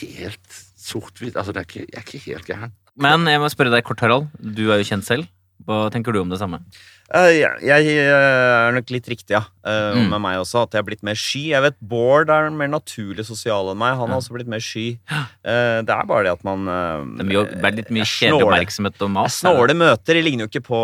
[0.00, 1.36] helt sort-hvitt.
[1.36, 2.72] Altså, det er ikke, jeg er ikke helt gæren.
[2.96, 4.28] Men jeg må spørre deg kort, Harald.
[4.38, 5.28] Du er jo kjent selv.
[5.62, 6.58] Hva tenker du om det samme?
[7.12, 9.42] Eh, ja, jeg eh, er nok litt riktig, ja.
[9.66, 10.08] eh, Mm.
[10.08, 10.62] Med meg også.
[10.64, 11.42] At jeg er blitt mer sky.
[11.52, 13.96] Jeg vet Bård er mer naturlig sosial enn meg.
[13.98, 14.14] Han Ja.
[14.14, 14.98] har også blitt mer sky.
[15.44, 19.40] Det er bare det at man Det er litt mye kjedelig oppmerksomhet og mas.
[19.42, 20.80] Snåle møter jeg ligner jo ikke på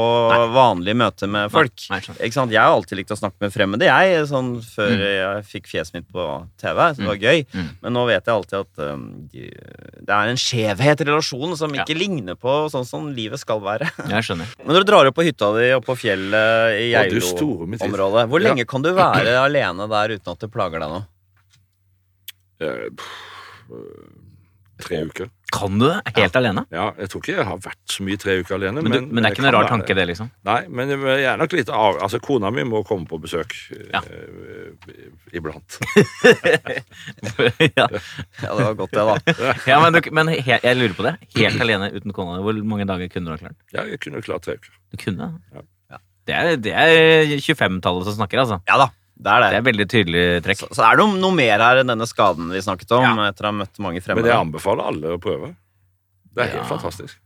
[0.53, 1.73] vanlige møter med folk.
[1.91, 2.17] Nei, nei.
[2.29, 2.53] Ikke sant?
[2.53, 5.01] Jeg har alltid likt å snakke med fremmede, jeg, sånn før Mm.
[5.01, 6.79] jeg fikk fjeset mitt på TV.
[6.93, 7.47] Så det var gøy.
[7.55, 7.69] Mm.
[7.83, 11.85] Men nå vet jeg alltid at um, det er en skjevhet i relasjonen som Ja.
[11.85, 13.89] ikke ligner på sånn som livet skal være.
[14.09, 14.47] Jeg skjønner.
[14.67, 16.91] Men når du drar opp på hytta di og på fjellet i.
[16.93, 18.49] Geilo-området, hvor Ja.
[18.51, 21.01] lenge kan du være alene der uten at det plager deg nå?
[22.61, 24.15] Eh, pff, eh,
[24.79, 25.27] Tre uker.
[25.51, 26.13] Kan du det?
[26.15, 26.63] Helt alene?
[26.71, 28.83] Ja, jeg tror ikke jeg har vært så mye tre uker alene.
[28.85, 30.29] Men, du, men det er ikke noe rar tanke, det, liksom?
[30.47, 33.57] Nei, men jeg er nok litt av Altså, kona mi må komme på besøk
[33.91, 34.03] Ja.
[34.07, 35.79] eh, iblant.
[37.81, 37.89] ja.
[37.89, 39.17] Ja, det var godt, det, da.
[39.67, 41.15] ja, men, du, men he, jeg lurer på det.
[41.41, 43.59] Helt alene uten kona, hvor mange dager kunne du ha klart?
[43.75, 44.79] Ja, jeg kunne klart tre uker.
[44.95, 45.65] Du kunne Ja.
[46.35, 46.57] Ja.
[46.57, 48.59] Det er, det er 25-tallet som snakker, altså.
[48.69, 48.89] Ja da,
[49.19, 49.49] det er det.
[49.51, 50.59] Det er veldig tydelig trekk.
[50.63, 53.29] Så, så er det noe, noe mer her enn denne skaden vi snakket om, Ja.
[53.33, 54.31] etter å ha møtt mange Men fremmede.
[54.31, 55.55] jeg anbefaler alle å prøve.
[56.35, 56.69] Det er helt Ja.
[56.77, 57.19] fantastisk.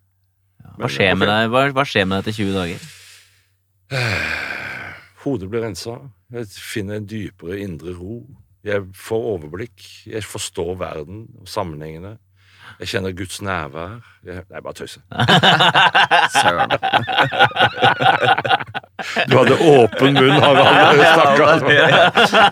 [0.79, 2.81] Hva skjer med deg hva, hva skjer med deg etter 20 dager?
[5.23, 5.99] Hodet blir rensa.
[6.33, 8.23] Jeg finner en dypere indre ro.
[8.67, 9.85] Jeg får overblikk.
[10.09, 12.17] Jeg forstår verden og sammenhengene.
[12.83, 14.01] Jeg kjenner Guds nærvær.
[14.27, 15.01] Jeg, nei, bare tøyse.
[16.41, 16.71] Søren.
[19.27, 21.01] Du hadde åpen munn, Harald.
[21.03, 21.59] Stakkar.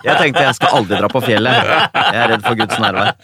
[0.03, 1.55] Jeg tenkte jeg skal aldri dra på fjellet.
[1.95, 3.15] Jeg er redd for Guds nærvær.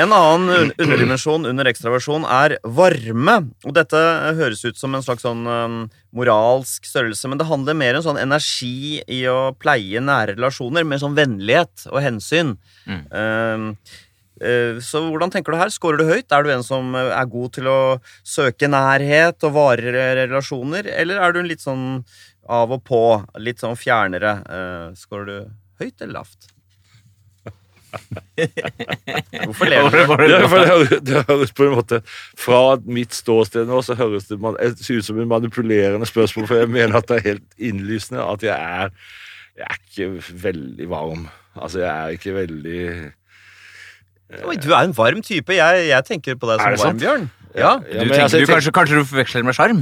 [0.00, 3.36] En annen underdimensjon under ekstraversjon er varme.
[3.66, 4.00] Og dette
[4.40, 5.78] høres ut som en slags sånn um,
[6.16, 10.98] moralsk størrelse, men det handler mer om sånn energi i å pleie nære relasjoner, med
[11.02, 12.48] sånn vennlighet og hensyn.
[12.86, 13.02] Mm.
[13.14, 13.58] Eh,
[14.80, 15.68] så hvordan tenker du her?
[15.72, 16.32] Skårer du høyt?
[16.32, 17.78] Er du en som eh, er god til å
[18.26, 21.84] søke nærhet og varige relasjoner, eller er du en litt sånn
[22.50, 23.02] av og på,
[23.38, 24.38] litt sånn fjernere?
[24.48, 25.36] Eh, Skårer du
[25.84, 26.48] høyt eller lavt?
[28.30, 29.96] Hvorfor ler du?
[30.30, 30.60] Ja, for
[31.02, 31.98] det, høres, på en måte
[32.38, 36.60] Fra mitt ståsted nå så høres det man- det ut som en manipulerende spørsmål, for
[36.60, 38.92] jeg mener at det er helt innlysende at jeg er
[39.58, 41.24] Jeg er ikke veldig varm.
[41.58, 42.82] Altså, jeg er ikke veldig
[44.30, 45.52] Oi, du er en varm type.
[45.56, 47.24] Jeg, jeg tenker på deg som varm, Bjørn.
[47.54, 47.60] Ja.
[47.60, 49.80] Ja, Du men tenker, altså, du, kanskje, kanskje du forveksler med sjarm?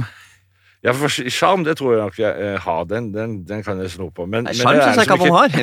[0.79, 2.83] Ja, for Sjarm, det tror jeg nok jeg eh, har.
[2.87, 4.25] Den, den, den kan jeg sno på.
[4.25, 5.49] Men, Nei, Sjarm syns jeg ikke man har.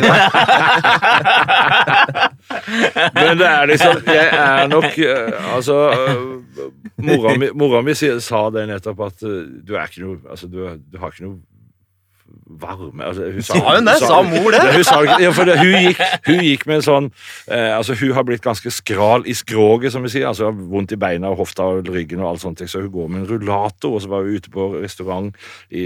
[3.17, 5.97] Men det er liksom Jeg er nok uh, Altså uh,
[7.03, 10.57] Mora mi, mora mi sa det nettopp at eh, du er ikke noe Altså, du,
[10.79, 11.37] du har ikke noe
[12.47, 13.97] varme altså, hun Sa hun det?
[13.99, 14.61] Sa mor det?
[14.75, 17.09] hun sa ja, det, hun, gikk, hun gikk med en sånn
[17.51, 20.29] eh, Altså, hun har blitt ganske skral i skroget, som vi sier.
[20.29, 23.23] Altså vondt i beina og hofta og ryggen og alt sånt, så hun går med
[23.23, 23.97] en rullator.
[23.97, 25.35] Og så var hun ute på restaurant
[25.71, 25.85] i,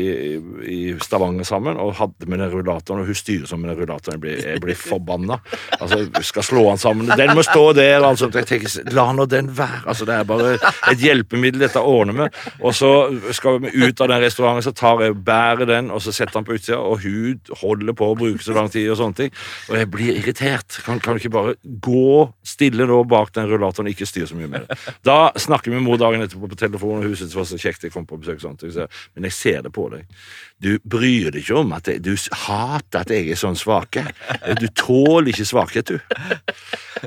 [0.68, 4.18] i Stavanger sammen og hadde med den rullatoren, og hun styrer som med den rullatoren.
[4.18, 5.40] Jeg blir, jeg blir forbanna.
[5.78, 7.10] Altså, hun skal slå han sammen.
[7.18, 8.04] Den må stå der.
[8.06, 8.30] Altså.
[8.34, 9.82] Jeg tenker, La nå den være.
[9.90, 10.54] Altså, det er bare
[10.92, 12.30] et hjelpemiddel dette ordner vi.
[12.60, 12.92] Og så
[13.36, 16.46] skal vi ut av den restauranten, så tar jeg bærer den, og så setter han
[16.46, 19.32] på utsida, og hun holder på å bruke så lang tid, og sånne ting.
[19.70, 20.80] Og jeg blir irritert.
[20.86, 24.50] Kan, kan du ikke bare gå stille nå bak den rullatoren ikke styre så mye
[24.50, 24.78] med det?
[25.06, 27.60] Da snakker vi med mor dagen etterpå på telefon, og hun syns det var så
[27.60, 28.42] kjekt jeg kom på besøk.
[28.42, 29.02] sånne sånt.
[29.14, 30.06] Men jeg ser det på deg.
[30.60, 32.10] Du bryr deg ikke om at jeg, du
[32.44, 34.02] hater at jeg er sånn svake.
[34.60, 36.00] Du tåler ikke svakhet, du.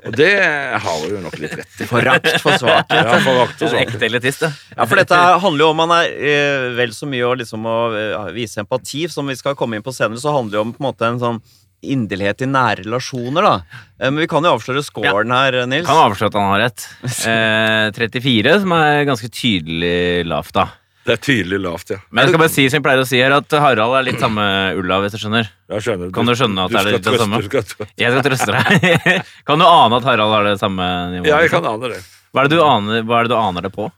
[0.07, 1.85] Og det har hun jo nok litt rett i.
[1.89, 2.95] Forakt for svakhet.
[2.97, 3.93] Ja, forakt for svakhet.
[3.93, 4.49] ekte elitist, det.
[4.73, 8.31] Ja, for dette handler jo om man er eh, vel så mye liksom å eh,
[8.33, 10.89] vise empati, som vi skal komme inn på senere, så handler det om på en
[10.89, 11.41] måte en sånn
[11.83, 13.81] inderlighet i nære relasjoner, da.
[13.99, 15.85] Eh, Men vi kan jo avsløre scoren her, Nils.
[15.85, 16.87] Kan avsløre at han har rett.
[17.29, 20.71] Eh, 34, som er ganske tydelig lavt, da.
[21.03, 21.97] Det er tydelig lavt, ja.
[22.09, 24.21] Men jeg skal bare si som jeg pleier å si her, at Harald er litt
[24.23, 24.45] samme
[24.79, 25.49] ulla, hvis du skjønner.
[25.73, 26.13] Jeg skjønner.
[26.15, 27.39] Kan du skjønne at det er litt det samme?
[27.43, 27.87] Du skal trøste.
[27.99, 29.09] Jeg skal trøste deg.
[29.49, 31.27] kan du ane at Harald har det samme nivået?
[31.33, 31.99] Ja, jeg kan ane det.
[32.33, 33.89] Hva er det du aner, hva er det du aner det på?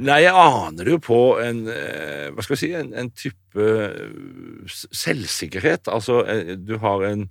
[0.00, 3.64] Nei, jeg aner det jo på en eh, Hva skal vi si En, en type
[3.64, 5.90] eh, selvsikkerhet.
[5.92, 7.26] Altså, eh, du har en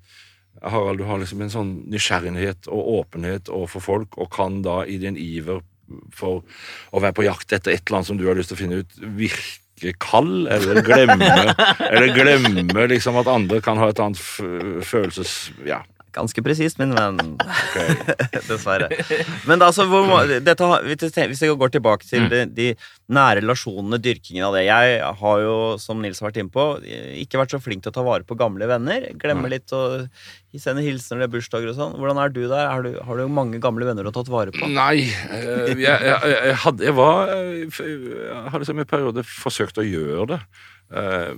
[0.59, 4.97] Harald, du har liksom en sånn nysgjerrighet og åpenhet overfor folk, og kan da i
[4.99, 5.61] din iver
[6.15, 6.43] for
[6.91, 8.81] å være på jakt etter et eller annet som du har lyst til å finne
[8.83, 11.29] ut, virke kald, eller glemme,
[11.91, 14.19] eller glemme liksom at andre kan ha et annet
[14.85, 15.37] følelses...
[15.67, 15.83] Ja,
[16.19, 17.19] Ganske presist, min venn.
[18.49, 18.89] Dessverre.
[19.47, 20.69] Men altså, hvor, dette,
[21.31, 22.29] hvis jeg går tilbake til Mm.
[22.29, 22.65] de, de
[23.15, 26.65] nære relasjonene, dyrkingen av det Jeg har jo, som Nils har vært inne på,
[27.23, 29.05] ikke vært så flink til å ta vare på gamle venner.
[29.21, 29.81] Glemmer litt å
[30.59, 31.95] sende hilsener til bursdager og sånn.
[32.01, 32.67] Hvordan er du der?
[32.73, 34.67] Har du, har du mange gamle venner du har tatt vare på?
[34.73, 39.79] Nei, eh, jeg, jeg, jeg, hadde, jeg var eh, Jeg hadde liksom en periode forsøkt
[39.79, 40.41] å gjøre det.
[40.89, 41.33] Eh,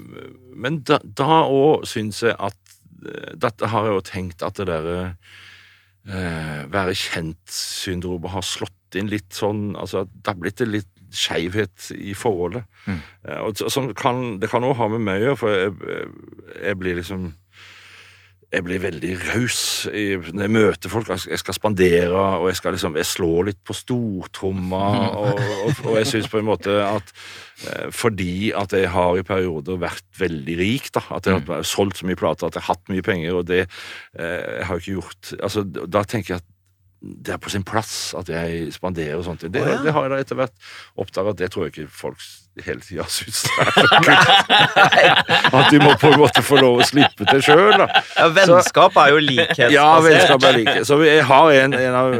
[0.56, 1.02] Men da-
[1.46, 2.58] òg syns jeg at
[3.36, 4.98] Dette har jeg jo tenkt at det derre
[6.08, 10.90] eh, være kjent-syndromet har slått inn litt sånn altså at Det har blitt en litt
[11.12, 12.64] skeivhet i forholdet.
[12.88, 13.00] Mm.
[13.28, 15.74] Eh, og så- så kan, det kan òg ha med meg å gjøre, for jeg,
[16.64, 17.34] jeg blir liksom
[18.52, 19.60] jeg blir veldig raus
[19.92, 21.08] når jeg møter folk.
[21.08, 25.98] Jeg skal- spandere, og jeg skal liksom Jeg slår litt på stortromma, og, og, og
[25.98, 27.14] jeg syns på en måte at
[27.68, 32.02] eh, fordi at jeg har i perioder vært veldig rik, da, at jeg har solgt
[32.02, 34.84] så mye plater, at jeg har hatt mye penger, og det eh, jeg har jeg
[34.84, 36.51] ikke gjort altså, Da tenker jeg at
[37.02, 39.42] det er på sin plass at jeg spanderer og sånt.
[39.42, 39.80] Det, oh, ja.
[39.82, 40.70] det har jeg da etter hvert
[41.02, 42.22] oppdaget at det tror jeg ikke folk
[42.62, 44.30] hele tida syns er så kult.
[45.50, 47.74] At de må på en måte få lov å slippe til sjøl.
[47.82, 49.74] Ja, vennskap er jo likhetsbasert.
[49.74, 50.78] Ja, vennskap er like.
[50.86, 52.18] Så jeg har en, en av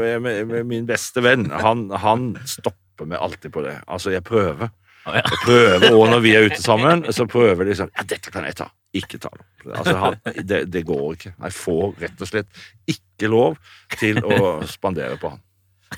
[0.66, 1.50] min beste venn.
[1.62, 3.78] Han, han stopper meg alltid på det.
[3.86, 4.72] Altså, jeg prøver.
[5.06, 8.44] Jeg prøver, og når vi er ute sammen, så prøver de liksom ja, 'Dette kan
[8.46, 9.46] jeg ta.' Ikke ta det.
[9.72, 10.58] Altså, han, det.
[10.70, 11.30] Det går ikke.
[11.40, 12.58] Jeg får rett og slett
[12.92, 13.54] ikke lov
[13.96, 15.40] til å spandere på han.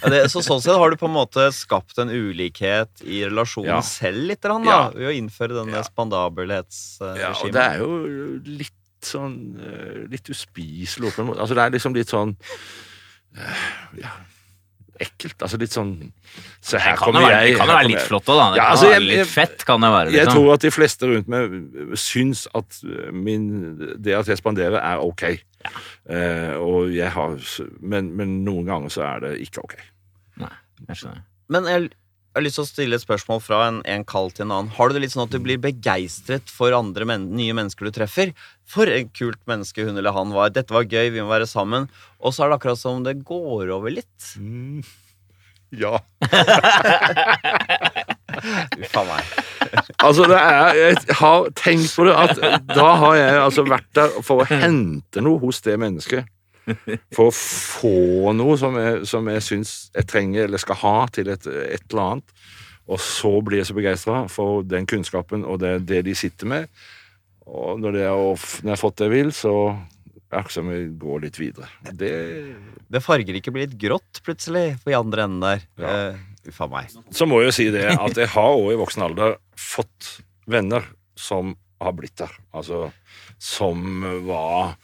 [0.03, 3.69] Ja, det, så sånn sett har du på en måte skapt en ulikhet i relasjonen
[3.73, 3.81] Ja.
[3.83, 4.91] selv litt, da, Ja.
[4.95, 5.83] ved å innføre denne Ja.
[5.83, 7.19] spandabelhetsregimet.
[7.21, 11.13] Ja, og det er jo litt sånn eh, Litt uspiselig.
[11.19, 12.37] Altså, det er liksom litt sånn
[13.37, 13.67] eh,
[14.01, 14.11] Ja,
[15.01, 15.37] ekkelt.
[15.43, 16.13] Altså litt sånn
[16.61, 17.53] Se, her Det kan jo kommer være, jeg.
[17.53, 18.51] det kan jo være litt flott òg, da.
[18.51, 20.13] Det Ja, kan altså, være jeg- litt jeg- fett, kan det være.
[20.13, 20.35] Jeg Liksom.
[20.35, 25.23] tror at de fleste rundt meg syns at min, det at jeg spanderer, er ok.
[26.11, 27.39] Eh, og jeg har,
[27.81, 29.77] men, men noen ganger så er det ikke ok.
[30.89, 31.23] Jeg skjønner.
[31.49, 31.91] Men jeg,
[32.35, 34.71] jeg har lyst til å stille et spørsmål fra en, en kall til en annen.
[34.75, 37.95] Har du det litt sånn at du blir begeistret for andre men, nye mennesker du
[37.95, 38.33] treffer?
[38.67, 40.51] For et kult menneske hun eller han var.
[40.51, 41.87] Dette var gøy, vi må være sammen.
[42.19, 44.33] Og så er det akkurat som det går over litt.
[45.79, 46.03] Ja.
[48.83, 49.23] Uff a meg.
[50.03, 52.35] Altså, det er, jeg har tenkt på det at
[52.75, 56.27] da har jeg altså vært der for å hente noe hos det mennesket.
[57.15, 61.31] For å få noe som jeg, som jeg syns jeg trenger eller skal ha til
[61.35, 62.37] et, et eller annet.
[62.85, 66.85] Og så blir jeg så begeistra for den kunnskapen og det, det de sitter med.
[67.45, 68.15] Og når, det er,
[68.65, 69.55] når jeg har fått det jeg vil, så
[70.35, 71.69] er det som jeg går litt videre.
[71.93, 72.13] Det
[72.91, 75.67] Det farger ikke blir litt grått plutselig på i andre enden der.
[75.81, 75.97] Ja.
[76.15, 76.93] Uh, Uff a meg.
[77.15, 80.19] Så må jeg jo si det at jeg har òg i voksen alder fått
[80.51, 80.85] venner
[81.17, 82.35] som har blitt der.
[82.53, 82.91] Altså
[83.41, 84.75] som var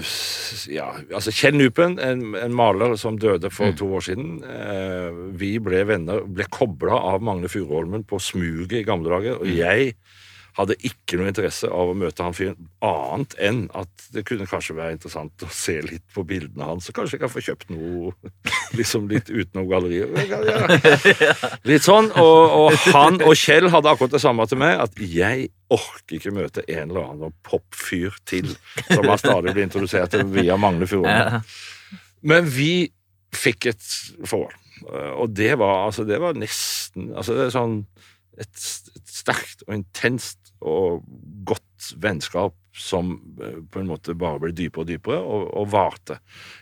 [0.00, 4.42] s- Ja, altså Kjell Nupen, en, en maler som døde for to år siden.
[4.44, 9.46] Uh, vi ble venner, ble kobla av Magne Furuholmen på smuget i gamle dager, og
[9.50, 9.94] jeg
[10.58, 14.74] hadde ikke noe interesse av å møte han fyren, annet enn at det kunne kanskje
[14.78, 18.12] være interessant å se litt på bildene hans, så kanskje jeg kan få kjøpt noe
[18.78, 20.12] liksom litt utenom galleriet.
[21.68, 22.10] Litt sånn.
[22.18, 26.34] Og, og han og Kjell hadde akkurat det samme til meg, at jeg orker ikke
[26.34, 28.50] møte en eller annen popfyr til,
[28.88, 31.44] som han stadig blir introdusert til via Magne Furuholm.
[32.26, 32.88] Men vi
[33.36, 33.92] fikk et
[34.26, 34.56] forhold.
[35.18, 37.80] Og det var, altså, det var nesten altså det er sånn
[38.38, 38.60] et,
[38.94, 41.04] et sterkt og intenst og
[41.48, 46.18] godt vennskap som eh, på en måte bare ble dypere og dypere, og, og varte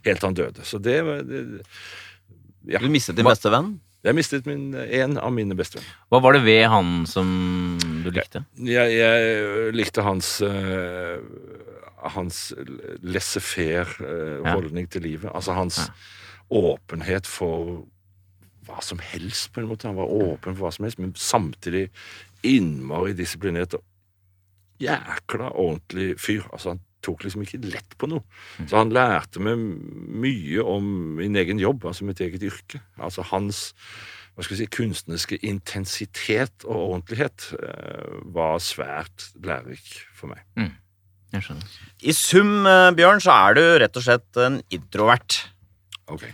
[0.06, 0.64] helt til han døde.
[0.68, 1.42] Så det det,
[2.66, 2.80] ja.
[2.82, 3.76] Du mistet din beste venn?
[4.06, 5.94] Jeg mistet min, en av mine beste venner.
[6.12, 7.26] Hva var det ved han som
[8.04, 8.44] du likte?
[8.62, 11.18] Jeg, jeg likte hans uh,
[12.14, 12.52] hans
[13.02, 14.86] laissez-faire uh, Ja.
[14.86, 15.30] til livet.
[15.34, 15.92] Altså hans Ja.
[16.50, 17.86] åpenhet for
[18.66, 19.88] hva som helst, på en måte.
[19.88, 21.86] Han var åpen for hva som helst, men samtidig
[22.46, 23.84] innmari disiplinert og
[24.82, 26.44] jækla ordentlig fyr.
[26.52, 28.26] Altså, han tok liksom ikke lett på noe.
[28.66, 29.60] Så han lærte meg
[30.26, 32.82] mye om min egen jobb, altså mitt eget yrke.
[32.98, 33.70] Altså hans
[34.36, 40.42] hva skal jeg si, kunstneriske intensitet og ordentlighet eh, var svært lærerik for meg.
[41.32, 41.78] Jeg skjønner.
[42.04, 45.38] I sum, eh, Bjørn, så er du rett og slett en introvert.
[46.12, 46.26] Ok.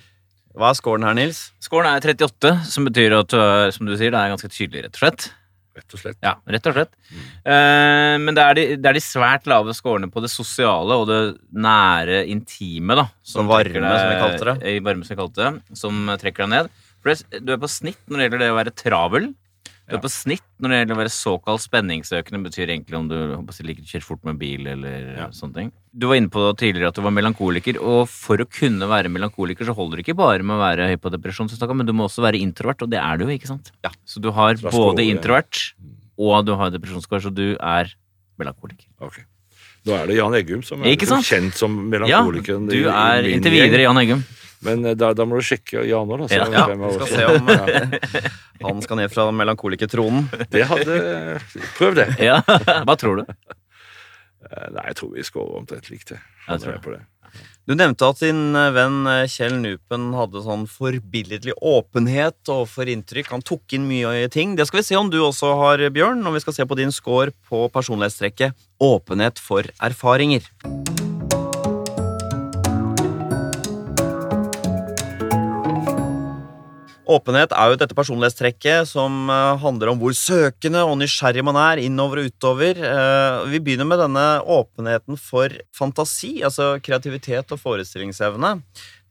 [0.58, 1.46] Hva er scoren her, Nils?
[1.64, 4.98] Scoren er 38, som betyr at er, som du sier, det er ganske tydelig, rett
[4.98, 5.28] og slett.
[5.72, 6.18] Rett og slett.
[6.20, 6.90] Ja, rett og slett.
[7.48, 11.06] Eh, men det er, de, det er de svært lave scorene på det sosiale og
[11.08, 11.20] det
[11.56, 13.06] nære, intime, da.
[13.24, 14.74] Som varme, deg, som vi kalte det.
[14.84, 15.78] Varme, som vi kalte det.
[15.80, 16.72] Som trekker deg ned.
[17.00, 19.30] For det, du er på snitt når det gjelder det å være travel.
[19.96, 20.02] Ja.
[20.02, 23.16] på snitt når det gjelder å være såkalt spenningsøkende, betyr egentlig om du
[23.64, 25.28] liker å kjøre fort med bil eller Ja.
[25.28, 25.72] sånne ting.
[25.92, 29.64] Du var inne på tidligere at du var melankoliker, og for å kunne være melankoliker
[29.64, 32.22] så holder det ikke bare med å være høy på depresjon, men du må også
[32.22, 33.72] være introvert, og det er du jo, ikke sant?
[33.84, 33.90] Ja.
[34.06, 35.74] Så du har Så både introvert
[36.18, 37.92] og du har depresjonskår, så du er
[38.38, 38.86] melankoliker.
[39.00, 39.24] Ok.
[39.84, 43.98] Nå er det Jan Eggum som er kjent som Ja, du er inntil videre Jan
[43.98, 44.22] Eggum.
[44.66, 46.28] Men eh, da, da må du sjekke Jan òg, da.
[46.30, 46.66] så Ja.
[46.70, 48.28] vi skal se om ja.
[48.62, 50.28] han skal ned fra melankolikertronen.
[50.52, 50.98] Det hadde
[51.78, 52.08] Prøv det.
[52.22, 52.40] Ja,
[52.86, 53.24] Hva tror du?
[53.26, 56.22] Eh, Nei, jeg tror vi scorer omtrent likt, jeg.
[56.48, 57.02] Jeg tror Han på det.
[57.64, 63.30] Du nevnte at din eh, venn eh, Kjell Nupen hadde sånn forbilledlig åpenhet overfor inntrykk.
[63.32, 64.56] Han tok inn mye ting.
[64.58, 66.92] Det skal vi se om du også har, Bjørn, når vi skal se på din
[66.94, 70.50] score på personlighetstrekket åpenhet for erfaringer.
[77.02, 81.80] Åpenhet er jo dette personlighetstrekket som eh, handler om hvor søkende og nysgjerrig man er
[81.82, 82.78] innover og utover.
[82.78, 88.52] Eh, Vi begynner med denne åpenheten for fantasi, altså kreativitet og forestillingsevne.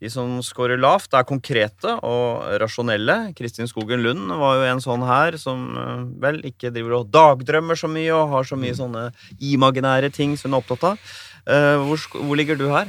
[0.02, 3.18] De som scorer lavt, er konkrete og rasjonelle.
[3.38, 7.76] Kristin Skogen Lund var jo en sånn her som eh, vel ikke driver og dagdrømmer
[7.78, 9.04] så mye og har så mye sånne
[9.52, 11.12] imaginære ting som hun er opptatt av.
[11.44, 12.88] Eh, Hvor, hvor ligger du her?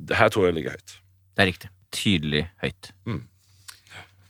[0.00, 0.96] Det her tror jeg ligger høyt.
[1.36, 1.72] Det er riktig.
[1.92, 2.90] Tydelig høyt.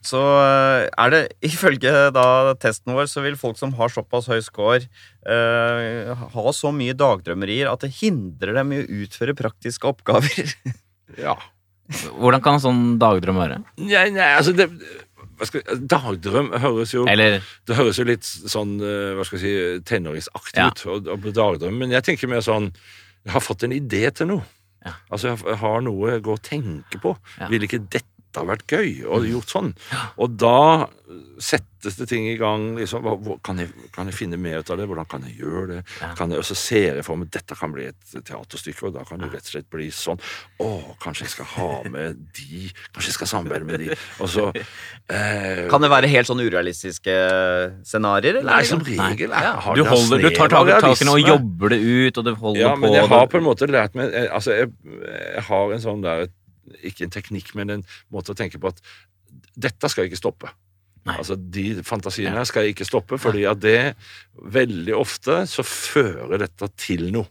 [0.02, 2.26] Så eh, er det ifølge da
[2.62, 4.82] testen vår, så vil folk som har såpass høy score,
[5.26, 10.54] eh, ha så mye dagdrømmerier at det hindrer dem i å utføre praktiske oppgaver.
[11.20, 11.34] Ja.
[12.16, 13.58] Hvordan kan en sånn dagdrøm være?
[13.82, 14.64] Nei, nei, altså det,
[15.44, 15.60] skal,
[15.90, 20.62] Dagdrøm høres jo Eller Det høres jo litt sånn eh, hva skal jeg si, tenåringsaktig
[20.62, 20.70] Ja.
[20.70, 20.84] ut.
[20.88, 22.70] Og, og dagdrøm, Men jeg tenker mer sånn
[23.26, 24.46] Jeg har fått en idé til noe.
[24.86, 24.94] Ja.
[25.12, 27.12] Altså, jeg jeg har noe jeg går og tenker på.
[27.38, 27.50] Ja.
[27.52, 28.08] Vil ikke dette
[28.40, 29.72] ha vært gøy og gjort sånn?
[30.16, 30.88] Og da
[31.42, 32.72] settes det ting i gang.
[32.78, 34.86] Liksom, hva, hvor, kan, jeg, kan jeg finne mer ut av det?
[34.90, 35.78] Hvordan kan jeg gjøre det?
[36.00, 36.12] Ja.
[36.18, 39.22] Kan jeg også ser jeg for meg dette kan bli et teaterstykke, og da kan
[39.22, 40.20] det rett og slett bli sånn.
[40.62, 40.70] Å,
[41.02, 43.96] kanskje jeg skal ha med de Kanskje jeg skal samarbeide med de.
[44.22, 47.16] Og så eh, Kan det være helt sånn urealistiske
[47.88, 48.42] scenarioer?
[48.46, 49.42] Nei, som regel Nei.
[49.42, 52.32] jeg har du, holder, du tar tak i takene og jobber det ut, og du
[52.34, 54.70] holder Ja, på men jeg har på en måte lært meg Altså, jeg,
[55.02, 56.28] jeg har en sånn der
[56.82, 58.82] Ikke en teknikk, men en måte å tenke på at
[59.58, 60.50] dette skal ikke stoppe.
[61.08, 61.16] Nei.
[61.18, 63.94] Altså, De fantasiene her skal ikke stoppe, fordi at det
[64.54, 67.26] veldig ofte så fører dette til noe.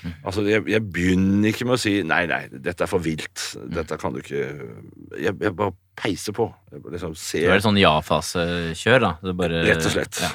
[0.00, 0.12] Mm.
[0.24, 3.50] Altså, jeg, jeg begynner ikke med å si nei, nei, dette er for vilt.
[3.58, 3.66] Mm.
[3.76, 4.38] Dette kan du ikke
[5.20, 6.46] Jeg, jeg bare peiser på.
[6.72, 9.34] Jeg liksom ser er et sånn ja-fase-kjør, da.
[9.36, 10.22] Bare, Rett og slett.
[10.24, 10.30] Ja.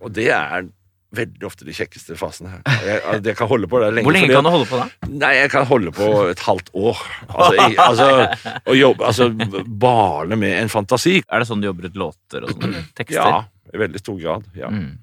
[0.00, 0.70] Og det er
[1.16, 2.62] veldig ofte de kjekkeste fasene her.
[2.86, 4.06] Jeg, altså, jeg kan holde på der lenge.
[4.06, 5.10] Hvor lenge fordi kan du holde på da?
[5.10, 7.04] Nei, jeg kan holde på et halvt år.
[7.28, 8.08] Altså, jeg, altså
[8.70, 9.28] å jobbe Altså
[9.84, 11.16] bale med en fantasi.
[11.26, 13.38] Er det sånn du jobber ut låter og sånne tekster?
[13.38, 14.50] Ja, i veldig stor grad.
[14.58, 14.70] Ja.
[14.70, 14.98] Mm.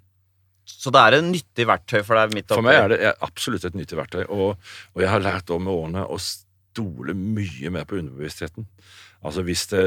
[0.67, 2.59] Så det er et nyttig verktøy for deg midt oppe.
[2.59, 4.59] For meg er det er absolutt et nyttig verktøy, og,
[4.93, 8.67] og jeg har lært om med årene å stole mye mer på underbevisstheten.
[9.25, 9.83] Altså hvis det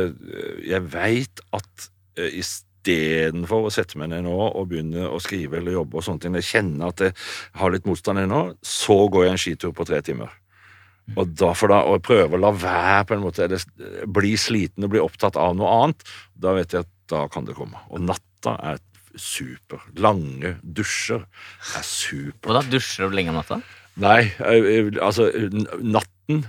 [0.67, 1.91] Jeg veit at
[2.21, 2.45] i i
[2.81, 6.35] istedenfor å sette meg ned nå og begynne å skrive eller jobbe, og sånne ting,
[6.41, 7.15] jeg kjenner at jeg
[7.61, 10.31] har litt motstand ennå, så går jeg en skitur på tre timer.
[11.17, 14.87] Og da for da, og prøve å la være på en måte, eller bli sliten
[14.87, 17.81] og bli opptatt av noe annet, da vet jeg at da kan det komme.
[17.91, 18.79] Og natta er
[19.19, 19.83] super.
[19.99, 22.53] Lange dusjer er super.
[22.53, 23.59] Og da dusjer du lenge om natta?
[24.01, 24.31] Nei,
[25.03, 25.27] altså
[25.83, 26.45] natten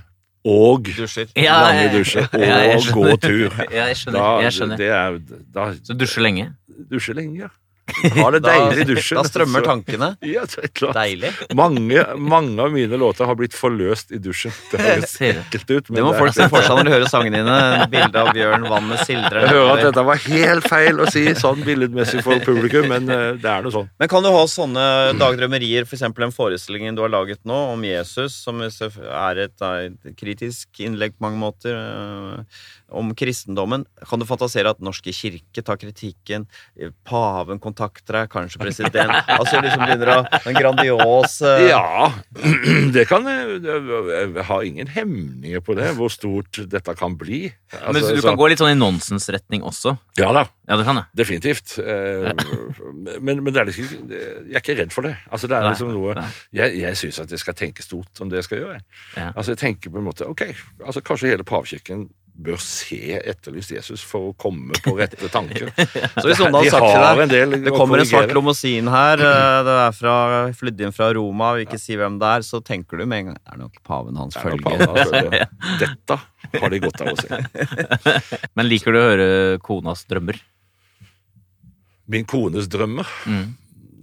[0.45, 1.27] og Dusjer.
[1.37, 3.09] Ja, lange ja, dusjer ja, og skjønner.
[3.11, 3.57] gå tur.
[3.75, 4.19] Ja, jeg skjønner.
[4.19, 4.77] Da, jeg skjønner.
[4.81, 5.19] Det er,
[5.53, 6.47] da Så dusjer lenge?
[6.91, 7.51] dusjer lenge, ja.
[8.17, 9.19] Ha det deilig i dusjen.
[9.19, 10.13] Da strømmer tankene.
[10.31, 10.95] Ja, det er klart.
[10.95, 11.31] Deilig.
[11.57, 14.53] Mange, mange av mine låter har blitt forløst i dusjen.
[14.71, 17.41] Det høres ekkelt ut, men Det må folk se for seg når de hører sangene
[17.41, 17.87] dine.
[17.91, 21.63] Bilde av bjørn, vannet sildrer Jeg hører at dette var helt feil å si sånn
[21.65, 23.89] billedmessig for publikum, men eh, det er noe sånn.
[24.01, 24.85] Men kan du ha sånne
[25.19, 26.05] dagdrømmerier, f.eks.
[26.17, 31.25] den forestillingen du har laget nå om Jesus, som er et, et kritisk innlegg på
[31.27, 32.61] mange måter, øh,
[32.91, 33.85] om kristendommen.
[34.09, 36.45] Kan du fantasere at Norske kirke tar kritikken,
[36.79, 40.17] eh, paven kontakter deg, kanskje president Altså liksom begynner å
[40.51, 41.61] En grandios uh...
[41.69, 42.11] Ja,
[42.95, 47.45] det kan jeg Jeg har ingen hemninger på det, hvor stort dette kan bli.
[47.71, 49.95] Men Altså, så du så- kan gå litt sånn i nonsensretning også?
[50.19, 51.05] Ja da, Ja, det kan jeg.
[51.15, 51.77] definitivt.
[51.79, 52.31] Eh,
[53.21, 55.13] Men, men det er liksom, jeg er ikke redd for det.
[55.31, 56.25] Altså, det er Nei, liksom noe nei.
[56.57, 58.79] Jeg, jeg syns at jeg skal tenke stort om det jeg skal gjøre.
[59.17, 59.27] Ja.
[59.35, 60.43] Altså, jeg tenker på en måte Ok,
[60.85, 62.05] altså kanskje hele pavkirken
[62.41, 65.69] bør se Etterlyst Jesus for å komme på rette tanker.
[66.21, 68.33] Så hvis noen har De sagt har til en del deg Det kommer en svart
[68.33, 70.15] lomosin her, øh, det er fra,
[70.57, 73.31] flydd inn fra Roma, vil ikke si hvem det er, så tenker du med en
[73.31, 74.63] gang Det er nok paven hans Det følge.
[74.63, 75.49] paven, altså.
[75.83, 76.19] Dette
[76.61, 77.41] har de godt av å se.
[78.57, 79.27] Men liker du å høre
[79.63, 80.39] konas drømmer?
[82.11, 83.57] Min kones drømmer Mm.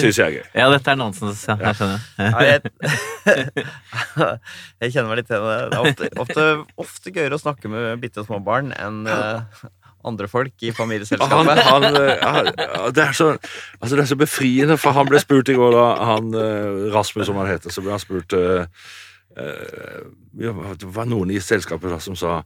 [0.00, 0.46] syns jeg er gøy.
[0.62, 1.44] Ja, dette er nonsens.
[1.48, 2.06] Ja, jeg skjønner.
[2.20, 3.66] Ja, jeg,
[4.84, 5.60] jeg kjenner meg litt igjen i det.
[5.60, 6.48] Det er ofte, ofte,
[6.86, 9.68] ofte gøyere å snakke med bitte små barn enn eh,
[10.04, 11.62] andre folk i familieselskapet.
[11.66, 12.50] han, eh, han,
[12.94, 13.36] det, er så,
[13.80, 15.86] altså det er så befriende, for han ble spurt i går, da.
[16.14, 21.06] Han, eh, Rasmus, som han heter, så ble han spurt eh, eh, ja, Det var
[21.06, 22.40] noen i selskapet som sa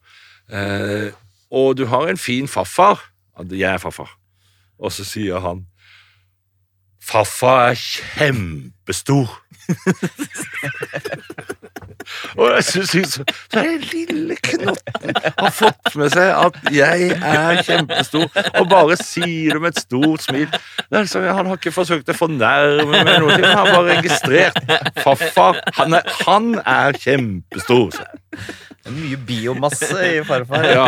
[0.52, 1.14] eh,
[1.50, 3.00] Og du har en fin farfar.
[3.50, 4.10] Jeg er farfar.
[4.78, 5.64] Og så sier han
[7.04, 9.40] Farfar er kjempestor.
[12.36, 13.14] Og jeg syns
[13.52, 18.26] Den lille knotten har fått med seg at jeg er kjempestor,
[18.60, 20.48] og bare sier det med et stort smil.
[20.92, 24.60] Liksom, han har ikke forsøkt å fornærme meg, noe, han har bare registrert
[25.00, 25.62] farfar.
[25.80, 27.90] Han er, han er kjempestor.
[28.84, 30.66] Mye biomasse i farfar.
[30.68, 30.84] Ja.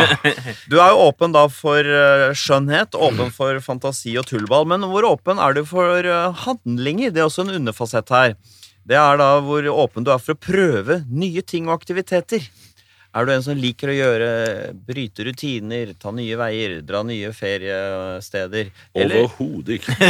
[0.69, 4.67] Du er jo åpen da for eh, skjønnhet, åpen for fantasi og tullball.
[4.69, 7.09] Men hvor åpen er du for eh, handlinger?
[7.13, 7.55] Det er også en
[7.87, 8.35] underfasett her.
[8.87, 12.45] Det er da hvor åpen du er for å prøve nye ting og aktiviteter.
[13.17, 14.27] Er du en som liker å gjøre
[14.85, 18.69] bryte rutiner, ta nye veier, dra nye feriesteder?
[18.93, 19.95] Overhodet ikke.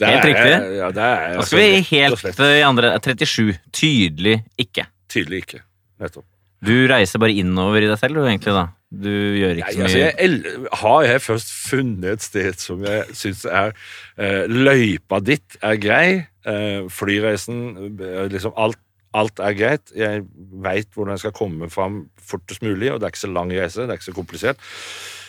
[0.00, 0.54] Det Helt er- riktig.
[0.80, 3.58] Ja, det er, Nå skal vi altså, helt eh, i andre 37.
[3.76, 4.86] Tydelig ikke.
[5.12, 5.60] Tydelig ikke.
[6.00, 6.24] Nettopp.
[6.64, 8.64] Du reiser bare innover i deg selv, du, egentlig, da.
[8.90, 13.04] Du gjør ikke så altså, mye el- har jeg først funnet et sted som jeg
[13.14, 13.70] syns er
[14.18, 16.06] eh, Løypa ditt er grei.
[16.42, 17.60] Eh, flyreisen
[18.00, 18.80] eh, liksom alt,
[19.14, 19.92] alt er greit.
[19.94, 20.24] Jeg
[20.66, 23.84] veit hvordan jeg skal komme fram fortest mulig, og det er ikke så lang reise.
[23.86, 24.66] Det er ikke så komplisert.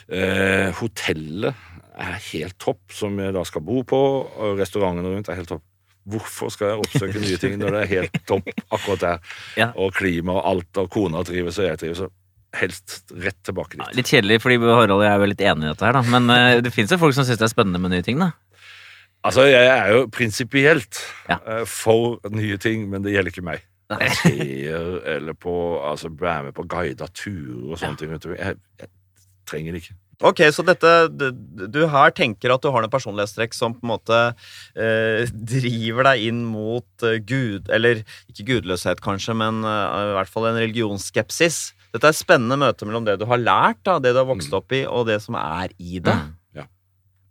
[0.09, 1.53] Eh, hotellet
[2.01, 3.99] er helt topp, som jeg da skal bo på,
[4.41, 5.67] og restaurantene rundt er helt topp.
[6.09, 9.35] Hvorfor skal jeg oppsøke nye ting når det er helt topp akkurat der?
[9.59, 9.69] Ja.
[9.77, 12.01] Og klima og alt, og kona trives, og jeg trives.
[12.59, 13.95] Helst rett tilbake dit.
[13.95, 16.01] Litt kjedelig, fordi Harald og jeg er vel litt enige i dette her, da.
[16.11, 18.33] Men uh, det fins jo folk som syns det er spennende med nye ting, da.
[19.23, 20.99] Altså, jeg er jo prinsipielt
[21.29, 21.37] Ja.
[21.45, 23.67] uh, for nye ting, men det gjelder ikke meg.
[23.91, 28.13] Museer eller på Altså være med på guida turer og sånne ting.
[28.37, 28.91] Jeg, jeg
[29.49, 29.97] trenger det ikke.
[30.21, 31.31] Ok, så dette du,
[31.65, 34.19] du her tenker at du har noen personlighetstrekk som på en måte
[34.77, 40.29] eh, driver deg inn mot eh, gud Eller ikke gudløshet, kanskje, men eh, i hvert
[40.31, 41.71] fall en religionsskepsis.
[41.91, 44.53] Dette er et spennende møte mellom det du har lært, da, det du har vokst
[44.55, 46.15] opp i, og det som er i det.
[46.15, 46.29] Mm.
[46.61, 46.67] Ja.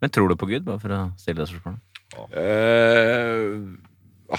[0.04, 1.80] Men tror du på Gud, bare for å stille det spørsmålet?
[2.36, 3.54] Eh,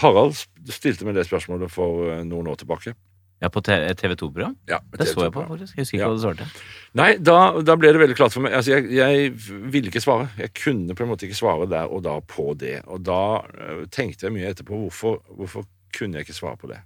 [0.01, 0.35] Harald
[0.71, 2.93] stilte meg det spørsmålet for eh, noen år tilbake.
[3.41, 4.53] Ja, på TV 2-program?
[4.69, 5.73] Ja, Det så jeg på, faktisk.
[5.73, 6.09] Jeg husker ikke Ja.
[6.11, 6.45] hva du svarte.
[6.93, 8.53] Nei, da, da ble det veldig klart for meg.
[8.53, 9.31] Altså, jeg, jeg
[9.73, 10.27] ville ikke svare.
[10.37, 12.83] Jeg kunne på en måte ikke svare der og da på det.
[12.85, 13.17] Og da
[13.49, 15.65] eh, tenkte jeg mye etterpå hvorfor, hvorfor
[15.97, 16.77] kunne jeg ikke svare på det.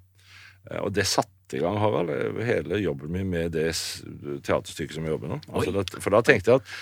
[0.71, 3.69] Eh, og det satte i gang, Harald, eh, hele jobben min med det
[4.45, 5.41] teaterstykket som jeg jobber nå.
[5.51, 6.73] Altså, det, for da tenkte jeg at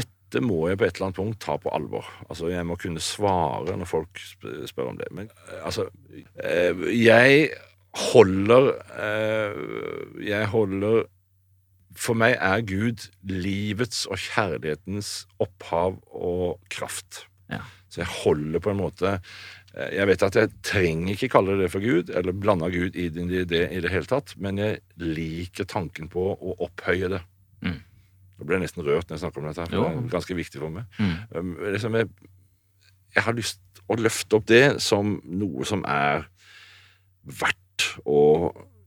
[0.00, 2.06] dette må jeg på et eller annet punkt ta på alvor.
[2.28, 4.22] Altså, Jeg må kunne svare når folk
[4.66, 5.10] spør om det.
[5.14, 5.88] Men eh, altså
[6.42, 7.50] eh, Jeg
[7.94, 8.72] holder
[10.18, 11.04] Jeg holder
[11.94, 17.28] for meg er Gud livets og kjærlighetens opphav og kraft.
[17.46, 17.62] Ja.
[17.86, 19.18] Så jeg holder på en måte
[19.74, 23.24] Jeg vet at jeg trenger ikke kalle det for Gud, eller blande Gud i det,
[23.26, 27.20] i det i det hele tatt, men jeg liker tanken på å opphøye det.
[27.66, 27.80] Mm.
[28.38, 29.88] Nå ble jeg nesten rørt når jeg snakker om dette, for Jo.
[29.88, 30.84] det er ganske viktig for meg.
[31.00, 31.16] Mm.
[31.34, 32.08] Um, liksom jeg,
[33.16, 33.60] jeg har lyst
[33.90, 36.28] å løfte opp det som noe som er
[37.24, 38.20] verdt å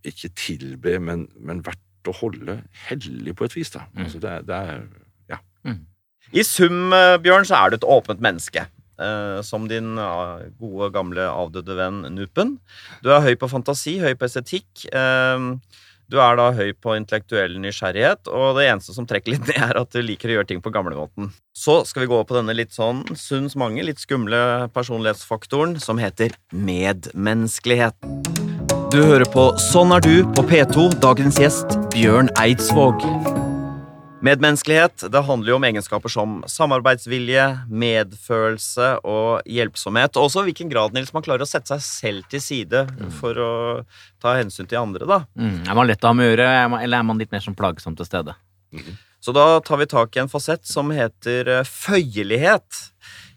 [0.08, 3.72] ikke tilbe, men, men verdt å holde hellig på et vis.
[3.76, 3.84] da.
[3.92, 4.04] Mm.
[4.06, 4.88] Altså det, er- det er
[6.36, 8.66] I sum, eh, Bjørn, så er du et åpent menneske.
[9.00, 12.58] Eh, som din eh, gode, gamle, avdøde venn Nupen.
[13.04, 14.88] Du er høy på fantasi, høy på estetikk.
[14.92, 15.52] eh,
[16.08, 19.82] du er da høy på intellektuell nysgjerrighet, og det eneste som trekker litt ned, er
[19.82, 21.34] at du liker å gjøre ting på gamlemåten.
[21.52, 26.38] Så skal vi gå på denne litt sånn sunns mange, litt skumle personlighetsfaktoren som heter
[26.56, 28.00] medmenneskelighet.
[28.88, 33.04] Du hører på Sånn er du på P2, dagens gjest Bjørn Eidsvåg.
[34.28, 40.18] Medmenneskelighet det handler jo om egenskaper som samarbeidsvilje, medfølelse og hjelpsomhet.
[40.18, 42.84] Og også i hvilken grad Nils, man klarer å sette seg selv til side
[43.22, 43.52] for å
[44.24, 45.08] ta hensyn til andre.
[45.08, 45.22] da.
[45.40, 45.62] Mm.
[45.64, 47.56] Er man lett å ha med å gjøre, er eller er man litt mer som
[47.56, 48.36] plagsom til stede?
[49.24, 52.84] Så da tar vi tak i en fasett som heter eh, føyelighet.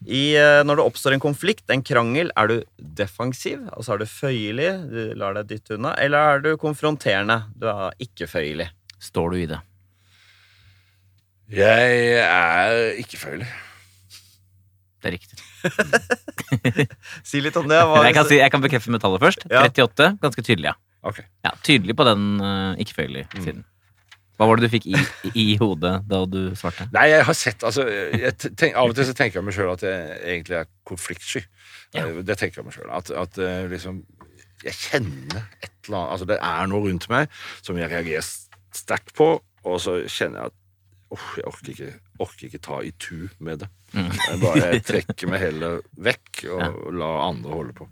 [0.06, 4.10] I, eh, når det oppstår en konflikt, en krangel, er du defensiv, altså er du
[4.10, 8.70] føyelig, du lar deg dytte unna, eller er du konfronterende, du er ikke føyelig?
[9.00, 9.60] Står du i det?
[11.50, 13.48] Jeg er ikke føyelig.
[15.00, 15.38] Det er riktig.
[17.26, 17.78] Si litt om det.
[17.88, 19.44] Hva, Jeg kan, si, jeg kan bekrefte metallet først.
[19.50, 19.64] Ja.
[19.68, 20.10] 38.
[20.22, 20.76] Ganske tydelig, ja.
[21.08, 21.24] Okay.
[21.46, 23.44] ja tydelig på den uh, ikke-føyelige Mm.
[23.46, 23.62] siden.
[24.40, 24.96] Hva var det du fikk i,
[25.36, 26.86] i hodet da du svarte?
[26.94, 29.72] Nei, jeg har sett altså, jeg tenk, Av og til så tenker jeg meg sjøl
[29.74, 31.42] at jeg egentlig er konfliktsky.
[31.96, 32.06] Ja.
[32.06, 32.88] Eh, Det tenker jeg meg sjøl.
[32.96, 33.98] At, at eh, liksom
[34.64, 37.28] Jeg kjenner et eller annet Altså, det er noe rundt meg
[37.60, 38.24] som jeg reagerer
[38.76, 39.28] sterkt på,
[39.64, 40.56] og så kjenner jeg at
[41.10, 41.92] Åh, jeg orker ikke,
[42.22, 43.68] orker ikke ta i tu med det.
[43.96, 44.10] Mm.
[44.14, 46.68] Jeg bare trekker meg heller vekk og Ja.
[47.02, 47.88] lar andre holde på.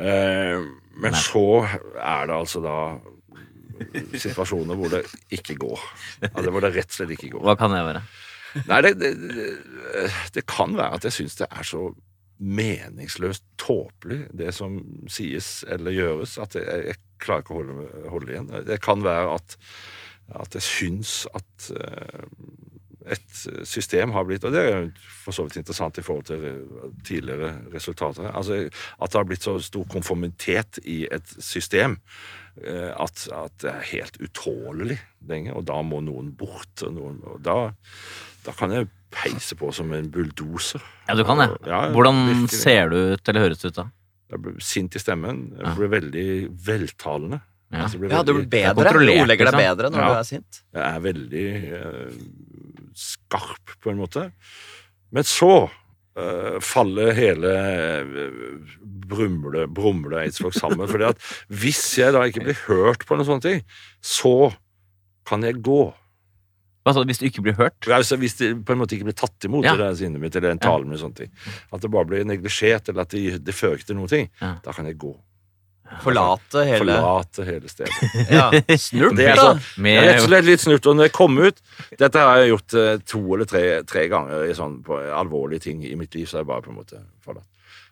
[0.00, 0.60] Eh,
[1.02, 1.18] men Nei.
[1.24, 2.76] så er det altså da
[4.20, 5.02] situasjoner hvor det
[5.34, 5.82] ikke går.
[6.30, 7.44] Altså, hvor det rett og slett ikke går.
[7.48, 8.02] Hva kan det være?
[8.66, 10.06] Nei, det, det, det,
[10.36, 11.84] det kan være at jeg syns det er så
[12.40, 14.78] meningsløst tåpelig, det som
[15.12, 18.48] sies eller gjøres, at jeg, jeg klarer ikke å holde, holde igjen.
[18.66, 19.56] Det kan være at,
[20.38, 22.24] at jeg syns at eh,
[23.10, 24.90] et system har blitt Og det er
[25.24, 28.28] for så vidt interessant i forhold til eh, tidligere resultater.
[28.36, 28.58] Altså
[29.00, 31.96] At det har blitt så stor konformitet i et system
[32.62, 36.84] eh, at, at det er helt utålelig lenge, og da må noen bort.
[36.84, 37.56] Og, noen, og da,
[38.44, 40.84] da kan jeg peise på som en bulldoser.
[41.08, 41.48] Ja, du kan det.
[41.66, 42.60] Ja, ja, Hvordan virkelig.
[42.60, 43.88] ser du ut, eller høres det ut da?
[44.30, 45.40] Jeg ble sint i stemmen.
[45.56, 45.72] Jeg Ja.
[45.74, 46.26] ble veldig
[46.68, 47.40] veltalende.
[47.70, 47.84] Ja.
[47.86, 48.92] Altså, Ja, du blir bedre.
[48.92, 50.08] Du ordlegger deg bedre når Ja.
[50.08, 50.62] du er sint.
[50.74, 52.16] Jeg er veldig uh,
[52.94, 54.24] skarp, på en måte.
[55.14, 55.70] Men så
[56.18, 57.52] eh, faller hele
[58.06, 58.74] uh,
[59.10, 60.86] Brumle, Brumle Eidsvåg sammen.
[60.90, 61.18] fordi at
[61.50, 63.62] hvis jeg da ikke blir hørt på noen sånne ting,
[64.02, 64.52] så
[65.26, 65.80] kan jeg gå.
[66.86, 67.86] Hva sa du, hvis du ikke blir hørt?
[67.92, 69.76] Altså, hvis det på en måte ikke blir tatt imot, Ja.
[69.76, 71.30] det sinnet mitt, eller en tale med sånne ting,
[71.72, 74.54] at det bare blir neglisjert, eller at det, det fører ikke til noen ting, Ja.
[74.64, 75.12] da kan jeg gå.
[76.04, 78.10] Forlate hele Forlate hele stedet.
[78.36, 78.46] ja.
[78.78, 79.52] Snurt, Det er da.
[79.82, 80.86] Jeg er rett og slett litt snurt.
[80.86, 81.62] Og når jeg kom ut
[81.98, 85.82] Dette har jeg gjort eh, to eller tre, tre ganger i sånn på alvorlige ting
[85.86, 86.28] i mitt liv.
[86.30, 87.48] Så har jeg bare på en måte forlatt.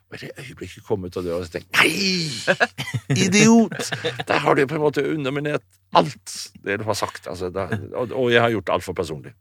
[0.09, 3.25] Og i det øyeblikket kom ut av døra, så tenkte jeg Nei!
[3.27, 3.91] Idiot!
[4.25, 7.27] Der har du på en måte underminert alt det du har sagt.
[7.29, 9.35] Altså, der, og, og jeg har gjort det altfor personlig.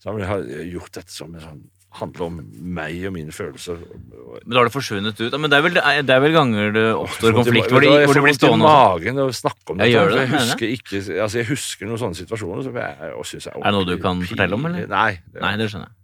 [0.00, 1.62] Så jeg har gjort dette som en sånn
[1.98, 2.34] handler om
[2.78, 3.76] meg og mine følelser.
[3.82, 5.32] men da har det forsvunnet ut.
[5.40, 5.74] Men det er vel,
[6.06, 9.26] det er vel ganger det oppstår konflikt hvor jeg hvor det blir stående magen å
[9.34, 9.88] snakke om det.
[9.90, 13.46] Jeg, det, jeg, husker ikke, altså jeg husker noen sånne situasjoner som jeg og synes
[13.50, 14.86] er Er det noe du kan kan fortelle om, eller?
[14.86, 15.12] Nei.
[15.32, 15.94] det- Nei, det skjønner jeg.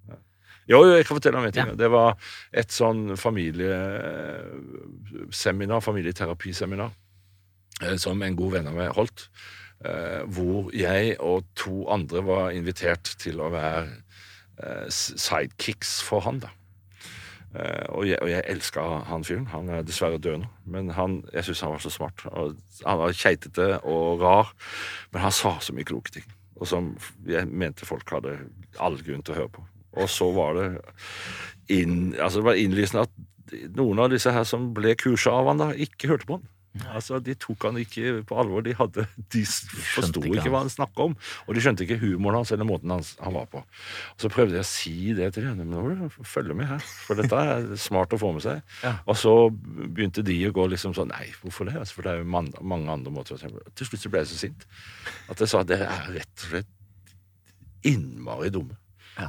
[0.67, 1.69] Jo, jo, jeg kan fortelle om en ting.
[1.71, 1.75] Ja.
[1.79, 2.17] Det var
[2.53, 6.91] et sånn familieseminar, familieterapiseminar,
[7.83, 9.29] eh, som en god venn av meg holdt.
[9.85, 13.91] eh, Hvor jeg og to andre var invitert til å være eh,
[14.91, 16.53] sidekicks for han, da.
[17.57, 19.47] Eh, og jeg, og jeg elska han fyren.
[19.53, 22.25] Han er dessverre død nå, men han, jeg syns han var så smart.
[22.33, 24.53] Han var keitete og rar,
[25.13, 26.27] men han sa så mye kloke ting.
[26.57, 26.95] Og som
[27.29, 28.39] jeg mente folk hadde
[28.83, 29.65] all grunn til å høre på.
[29.97, 30.69] Og så var det
[31.73, 35.63] inn, altså det var innlysende at noen av disse her som ble kursa av han
[35.63, 36.49] da, ikke hørte på han.
[36.93, 38.65] Altså, De tok han ikke på alvor.
[38.67, 41.17] De, hadde, de forsto ikke ikke hva han snakka om.
[41.47, 43.63] Og de skjønte ikke humoren hans eller måten hans, han var på.
[43.63, 45.61] Og Så prøvde jeg å si det til dem.
[45.63, 48.63] Men nå må du følge med her, for dette er smart å få med seg.
[48.85, 48.97] Ja.
[49.07, 51.77] Og så begynte de å gå liksom sånn Nei, hvorfor det?
[51.79, 53.39] Altså, for det er jo man, mange andre måter.
[53.39, 54.67] Til slutt så ble jeg så sint
[55.31, 56.75] at jeg sa at dere er rett og slett
[57.87, 58.75] innmari dumme.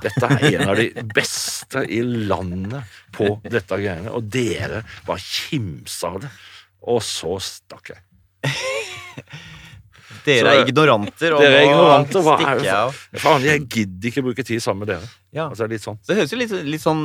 [0.03, 6.11] Dette er en av de beste i landet på dette greiene, og dere bare kimsa
[6.11, 6.31] av det.
[6.87, 8.01] Og så stakk jeg.
[10.27, 11.83] Dere Så- er ignoranter, og Dere er nå.
[11.87, 12.97] Hva er stikker jeg av.
[13.23, 15.07] Faen, jeg gidder ikke bruke tid sammen med dere.
[15.35, 15.45] Ja.
[15.47, 15.99] Altså, litt sånn.
[16.07, 16.99] Det høres jo litt, litt sånn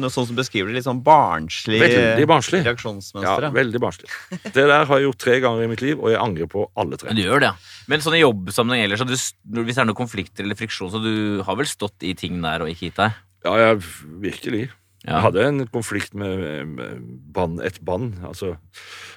[0.00, 2.62] noe sånn som beskriver det, litt sånn barnslig Veldig barnslig.
[2.62, 3.46] Ja, reaksjonsmønster.
[3.48, 4.08] Ja, veldig barnslig.
[4.46, 6.96] Det der har jeg gjort tre ganger i mitt liv, og jeg angrer på alle
[7.00, 7.10] tre.
[7.12, 7.82] Men du gjør det, ja.
[7.92, 9.16] Men sånn i jobbsammenheng ellers, så du,
[9.60, 11.12] hvis det er noen konflikter eller friksjon, så du
[11.44, 13.20] har vel stått i ting der og ikke gitt deg?
[13.44, 13.84] Ja, jeg,
[14.24, 14.64] virkelig.
[15.06, 15.12] Ja.
[15.20, 16.80] Jeg hadde en konflikt med,
[17.32, 18.16] band, et band.
[18.26, 18.56] Altså,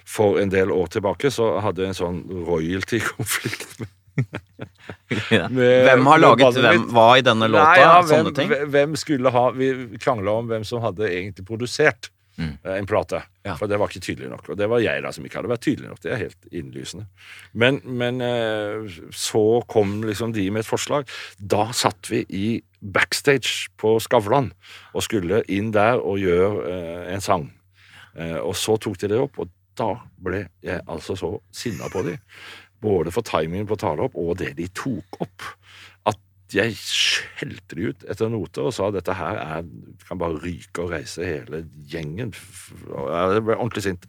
[0.05, 3.79] for en del år tilbake så hadde jeg en sånn royalty-konflikt.
[3.79, 3.95] med-
[5.31, 5.47] Ja.
[5.47, 7.65] med- Hvem har laget hvem, hva i denne låta?
[7.71, 8.49] Nei, ja, Sånne ting.
[8.69, 12.09] hvem skulle ha Vi krangla om hvem som hadde egentlig produsert
[12.39, 12.57] Mm.
[12.63, 13.21] eh, en plate.
[13.43, 13.55] Ja.
[13.59, 14.49] For det var ikke tydelig nok.
[14.49, 15.99] Og det var jeg da som ikke hadde vært tydelig nok.
[15.99, 17.05] Det er helt innlysende.
[17.53, 21.05] Men, men eh, så kom liksom de med et forslag.
[21.37, 24.51] Da satt vi i backstage på Skavlan
[24.93, 27.49] og skulle inn der og gjøre eh, en sang.
[28.15, 32.03] Eh, og så tok de det opp, og da ble jeg altså så sinna på
[32.07, 32.19] dem.
[32.83, 35.45] Både for timingen på å ta opp og det de tok opp.
[36.07, 36.19] At
[36.55, 39.67] jeg skjelte de ut etter noter og sa dette her er,
[40.07, 42.33] kan bare ryke og reise hele gjengen.
[42.33, 44.07] Jeg ble ordentlig sint.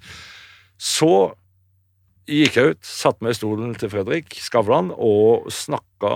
[0.80, 1.34] Så
[2.30, 6.12] gikk jeg ut, satte meg i stolen til Fredrik Skavlan og snakka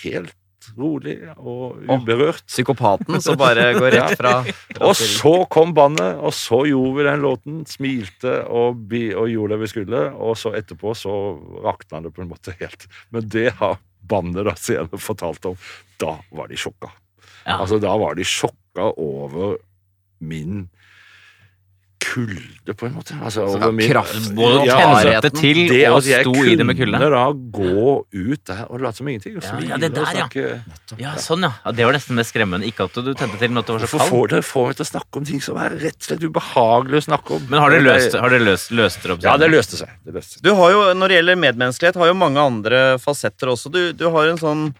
[0.00, 0.36] helt
[0.76, 2.44] rolig og uberørt.
[2.48, 7.08] Psykopaten som bare går rett fra, fra Og så kom bandet, og så gjorde vi
[7.08, 11.14] den låten, smilte og, bi, og gjorde det vi skulle, og så etterpå så
[11.64, 12.88] rakna det på en måte helt.
[13.14, 15.58] Men det har bandet da senere fortalt om.
[16.00, 16.92] Da var de sjokka.
[17.46, 17.60] Ja.
[17.60, 19.58] Altså, da var de sjokka over
[20.18, 20.66] min
[22.06, 23.14] kulde, på en måte.
[23.18, 26.54] Altså, Så over min kraft- Både Ja, altså, til det og at jeg sto i
[26.56, 26.98] det med kulde.
[26.98, 29.36] kunne da gå ut der og late som ingenting.
[29.36, 30.14] Og Ja, smile ja, det der, og ja.
[30.20, 30.44] snakke
[31.02, 31.52] Ja, sånn, ja.
[31.64, 31.72] ja.
[31.72, 32.66] Det var nesten mest skremmende.
[32.70, 34.10] Ikke at du tente til, men at det var så Hvorfor kaldt.
[34.14, 36.96] får dere får meg til å snakke om ting som er rett og slett ubehagelig
[37.02, 37.46] å snakke om?
[37.50, 39.22] Men har det løst, har det løst, løst dere opp?
[39.22, 39.88] Ja, det løste seg.
[40.04, 40.42] Det løste seg.
[40.42, 43.70] Du har jo, Når det gjelder medmenneskelighet, har jo mange andre fasetter også.
[43.72, 44.74] Du, du har en sånn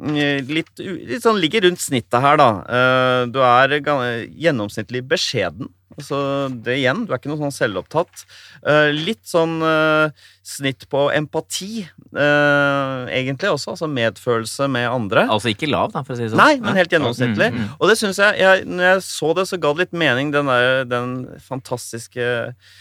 [0.00, 2.50] litt, litt sånn ligger rundt snittet her, da.
[2.64, 5.68] Eh, Du er gjennomsnittlig beskjeden.
[6.00, 8.22] Altså, det igjen, du er ikke noe sånn selvopptatt.
[8.64, 10.12] Eh, Litt sånn eh,
[10.46, 11.82] snitt på empati,
[12.14, 13.74] eh, egentlig også.
[13.74, 15.26] Altså medfølelse med andre.
[15.28, 16.40] Altså ikke lav, da, for å si det sånn.
[16.40, 17.50] Nei, men helt gjennomsnittlig.
[17.52, 17.74] Mm, mm.
[17.80, 20.46] Og det synes jeg, jeg Når jeg så det, så ga det litt mening, den,
[20.46, 21.12] der, den
[21.44, 22.78] fantastiske eh,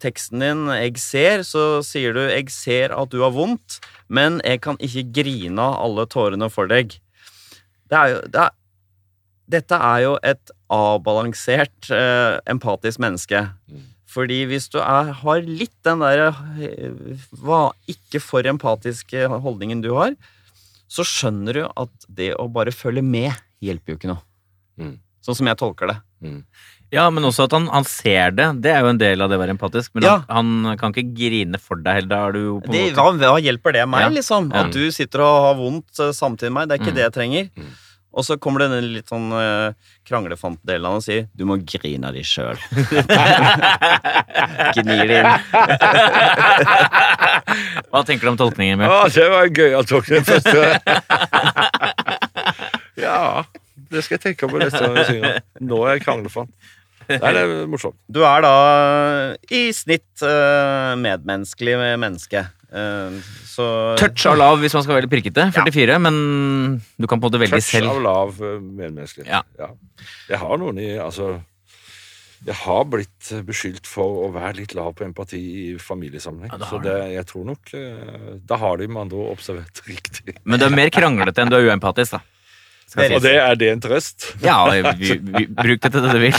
[0.00, 4.60] teksten din, 'Jeg ser', så sier du 'Jeg ser at du har vondt, men jeg
[4.60, 6.98] kan ikke grine av alle tårene for deg'.
[7.88, 8.50] Det er jo det er,
[9.48, 13.48] Dette er jo et avbalansert, eh, empatisk menneske.
[14.06, 16.28] Fordi hvis du er, har litt den der
[16.60, 20.12] eh, hva, ikke for empatiske holdningen du har,
[20.88, 23.32] så skjønner du at det å bare følge med
[23.64, 24.24] hjelper jo ikke noe.
[24.76, 24.98] Mm.
[25.24, 25.98] Sånn som jeg tolker det.
[26.90, 28.46] Ja, men også at han, han ser det.
[28.64, 29.90] Det er jo en del av det å være empatisk.
[29.94, 30.14] Men Ja.
[30.32, 32.08] han, han kan ikke grine for deg heller.
[32.08, 34.08] Da er du jo på det hva, hva hjelper det meg, Ja.
[34.08, 34.48] liksom?
[34.56, 36.68] At du sitter og har vondt eh, samtidig med meg?
[36.68, 36.96] Det er ikke Mm.
[36.96, 37.44] det jeg trenger.
[37.58, 37.68] Mm.
[38.18, 39.72] Og så kommer det den litt sånn uh,
[40.08, 42.56] kranglefantdelen og sier 'du må grine av deg sjøl'.
[44.74, 45.28] Gnir det inn.
[47.92, 48.78] Hva tenker du om tolkningen?
[48.80, 48.88] min?
[48.88, 50.24] Ja, det var en gøyal tolkning.
[50.24, 50.78] første.
[53.06, 53.44] ja,
[53.92, 55.38] det skal jeg tenke på neste gang jeg synger.
[55.60, 56.50] Nå er jeg kranglefant.
[57.22, 57.96] Det er morsomt.
[58.08, 58.54] Du er da
[59.48, 62.46] i snitt medmenneskelig medmenneskelig menneske.
[62.68, 65.48] Eh, så Touch av lav hvis man skal være litt pirkete.
[65.56, 66.16] 44, men
[67.00, 67.92] du kan på en måte velge Touch selv.
[67.94, 69.28] av lav medmenneskelig.
[69.28, 69.42] Ja.
[69.58, 69.70] Ja.
[70.28, 71.38] Jeg har noen i Altså
[72.46, 76.52] jeg har blitt beskyldt for å være litt lav på empati i familiesammenheng.
[76.54, 80.36] Ja, så det, jeg tror nok eh, Da har de med andre ord observert riktig.
[80.44, 82.22] Men du er mer kranglete enn du er uempatisk, da.
[82.88, 84.24] Skal Det er Og det er det en trøst?
[84.40, 84.56] Ja,
[84.96, 86.38] vi, vi, bruk det til det du vil.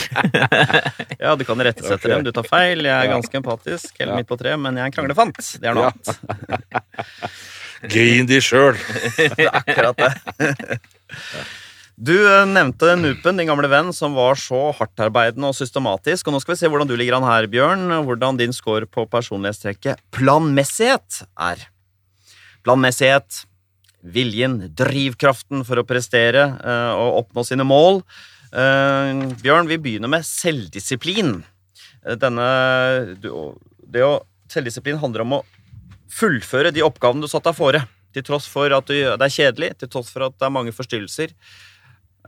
[1.22, 2.10] Ja, du kan irettesette Ok.
[2.10, 2.24] dem.
[2.26, 2.82] Du tar feil.
[2.88, 3.14] Jeg er Ja.
[3.14, 4.16] ganske empatisk, helt Ja.
[4.18, 5.38] midt på treet, men jeg er en kranglefant.
[5.62, 6.08] Det er noe annet.
[7.93, 8.76] Grin de sjøl!
[9.18, 10.80] Det er akkurat det.
[12.00, 16.28] Du eh, nevnte Nupen, din gamle venn, som var så hardtarbeidende og systematisk.
[16.28, 17.86] Og nå skal vi se hvordan du ligger an her, Bjørn.
[17.91, 21.66] og Hvordan din score på personlighetstrekket planmessighet er.
[22.64, 23.43] Planmessighet,
[24.04, 28.02] viljen, drivkraften for å prestere eh, og oppnå sine mål.
[28.50, 31.39] Eh, Bjørn, vi begynner med selvdisiplin.
[32.06, 32.50] Eh, Denne
[33.22, 33.32] du,
[33.89, 34.20] Det å
[34.50, 35.43] Selvdisiplin handler om å
[36.10, 37.84] fullføre de oppgavene du satt deg fore.
[38.18, 40.74] Til tross for at du, det er kjedelig, til tross for at det er mange
[40.74, 41.36] forstyrrelser.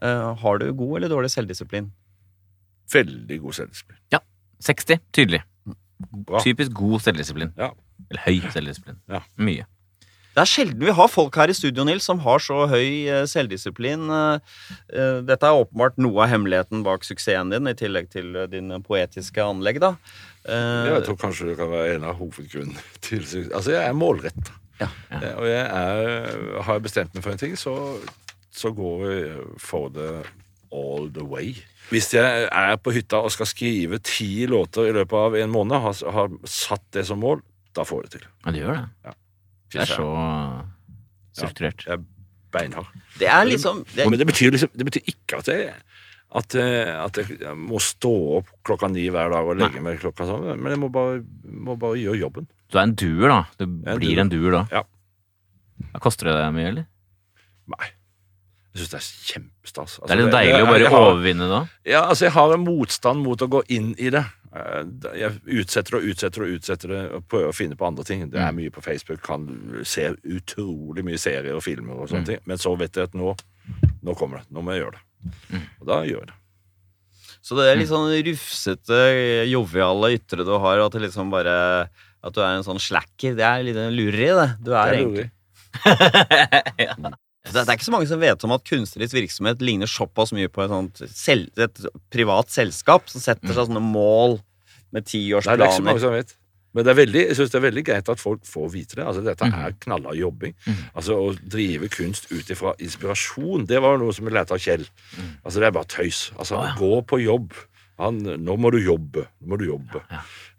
[0.06, 1.90] Eh, har du god eller dårlig selvdisiplin?
[2.94, 3.98] Veldig god selvdisiplin.
[4.62, 5.02] 60.
[5.18, 5.42] Tydelig.
[6.12, 6.42] Bra.
[6.46, 7.50] Typisk god selvdisiplin.
[7.58, 7.72] Ja.
[8.12, 9.00] Eller høy selvdisiplin.
[9.10, 9.24] Ja.
[9.42, 9.66] Mye.
[10.32, 13.26] Det er sjelden vi har folk her i studio Nils, som har så høy eh,
[13.28, 14.06] selvdisiplin.
[14.16, 14.60] Eh,
[14.96, 19.44] eh, Dette er åpenbart noe av hemmeligheten bak suksessen din, i tillegg til dine poetiske
[19.44, 19.82] anlegg.
[19.84, 19.94] da.
[20.48, 23.52] Eh, Jeg tror kanskje det kan være en av hovedgrunnene til suksess.
[23.60, 24.56] Altså, jeg er målretta.
[24.80, 24.88] Ja.
[25.12, 25.34] ja.
[25.36, 27.76] Og jeg er, har jeg bestemt meg for en ting, så,
[28.56, 30.10] så går jeg for det
[30.72, 31.52] all the way.
[31.92, 35.76] Hvis jeg er på hytta og skal skrive ti låter i løpet av en måned,
[35.84, 37.44] har, har satt det som mål,
[37.76, 38.30] da får jeg det til.
[38.46, 39.18] Ja, det gjør det.
[39.72, 40.08] Det er så
[41.38, 41.86] strukturert.
[41.88, 42.04] Jeg er
[42.52, 42.88] beinhard.
[43.20, 45.74] Det er liksom det, Men det betyr, liksom, det betyr ikke at jeg,
[46.36, 50.46] at, at jeg må stå opp klokka ni hver dag og legge meg klokka sånn,
[50.60, 52.48] men jeg må bare, må bare gjøre jobben.
[52.72, 53.40] Du er en duer, da.
[53.60, 54.22] Du er en blir duer.
[54.26, 54.66] en duer da.
[54.72, 54.84] Ja.
[55.92, 56.86] Ja, Koster det deg mye, eller?
[57.72, 57.88] Nei.
[58.72, 59.96] Jeg syns det er kjempestas.
[60.00, 61.62] Altså, Det er litt deilig å bare jeg har- overvinne da.
[61.86, 64.24] Ja, altså jeg har en motstand mot å gå inn i det.
[64.52, 64.84] Eh,
[65.16, 68.26] Jeg utsetter og utsetter og utsetter det og prøver å finne på andre ting.
[68.30, 69.48] Det er mye på Facebook, kan
[69.88, 72.42] se utrolig mye serier og filmer og sånne ting.
[72.46, 73.32] Men så vet jeg at nå,
[74.04, 74.50] nå kommer det.
[74.52, 75.04] Nå må jeg gjøre det.
[75.80, 76.38] Og da gjør jeg det.
[77.42, 78.98] Så det er litt sånn rufsete,
[79.50, 81.88] joviale ytre du har, at liksom bare
[82.22, 83.34] At du er en sånn slacker.
[83.34, 84.50] Det er litt lureri, det.
[84.62, 85.30] Du er Det er egentlig.
[87.46, 90.50] det, det er ikke så mange som vet om at kunstnerisk virksomhet ligner såpass mye
[90.52, 91.82] på et, sånt sel, et
[92.14, 94.38] privat selskap som setter seg sånne mål
[94.94, 95.58] med tiårsplaner.
[95.58, 96.36] det er ikke så mange som vet.
[96.72, 99.04] Men det er veldig, jeg synes det er veldig greit at folk får vite det.
[99.04, 100.54] Altså, dette er knallhard jobbing.
[100.96, 104.86] Altså, Å drive kunst ut ifra inspirasjon, det var noe som vi lærte av Kjell.
[105.44, 106.22] Altså, Det er bare tøys.
[106.38, 106.62] Altså.
[106.80, 107.52] Gå på jobb.
[108.02, 109.28] Han, nå må du jobbe.
[109.42, 110.02] Nå må du jobbe.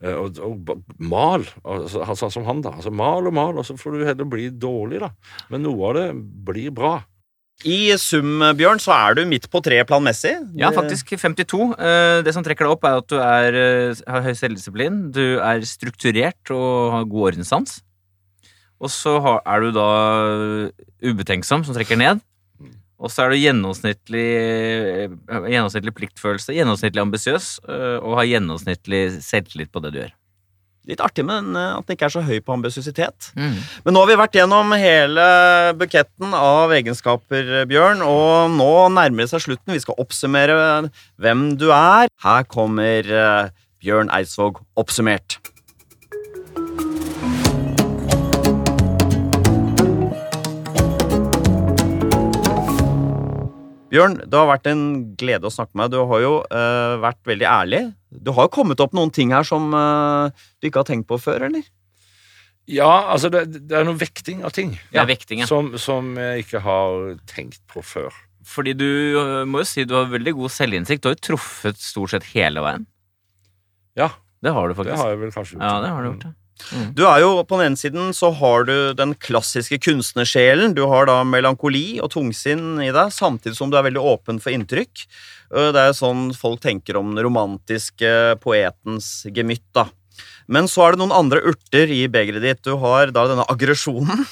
[0.03, 2.73] Eh, Og, og mal, altså, sånn som han, da.
[2.79, 5.11] Altså, mal og mal, og så får du heller bli dårlig, da.
[5.51, 6.07] Men noe av det
[6.49, 7.01] blir bra.
[7.69, 10.33] I sum, Bjørn, så er du midt på treet planmessig.
[10.59, 11.69] Ja, faktisk 52.
[11.79, 15.13] Eh, Det som trekker deg opp, er at du er, eh, har høy selvdisiplin.
[15.15, 17.83] Du er strukturert og har god ordenssans.
[18.83, 19.15] Og så
[19.47, 19.87] er du da
[21.07, 22.23] ubetenksom, som trekker ned.
[23.03, 29.73] Og så er du gjennomsnittlig, eh, gjennomsnittlig pliktfølelse, gjennomsnittlig ambisiøs eh, og har gjennomsnittlig selvtillit
[29.75, 30.13] på det du gjør.
[30.91, 33.33] Litt artig, men eh, at den ikke er så høy på ambisiøsitet.
[33.83, 35.27] Men nå har vi vært gjennom hele
[35.79, 39.75] buketten av egenskaper, Bjørn, og nå nærmer det seg slutten.
[39.75, 40.59] Vi skal oppsummere
[41.23, 42.07] hvem du er.
[42.23, 43.11] Her kommer
[43.83, 45.41] Bjørn Eidsvåg oppsummert.
[53.93, 54.83] Bjørn, det har vært en
[55.21, 56.01] glede å snakke med deg.
[56.01, 57.83] Du har jo uh, vært veldig ærlig.
[58.09, 61.21] Du har jo kommet opp noen ting her som uh, du ikke har tenkt på
[61.21, 61.67] før, eller?
[62.71, 65.49] Ja, altså, det, det er noe vekting av ting ja, er vekting, ja.
[65.51, 68.15] som, som jeg ikke har tenkt på før.
[68.47, 68.87] Fordi du
[69.19, 71.03] øh, må jo si du har veldig god selvinnsikt.
[71.03, 72.87] Du har jo truffet stort sett hele veien.
[73.99, 74.11] Ja,
[74.43, 74.95] Det har du faktisk.
[74.95, 75.67] det har jeg vel kanskje gjort.
[75.67, 76.33] Ja, det har du gjort, ja.
[76.95, 80.75] Du er jo På den ene siden så har du den klassiske kunstnersjelen.
[80.77, 84.55] Du har da melankoli og tungsinn i deg, samtidig som du er veldig åpen for
[84.55, 85.07] inntrykk.
[85.55, 89.89] Øh, Det er sånn folk tenker om den romantiske poetens gemytt, da.
[90.49, 92.63] Men så er det noen andre urter i begeret ditt.
[92.63, 94.23] Du har da denne aggresjonen.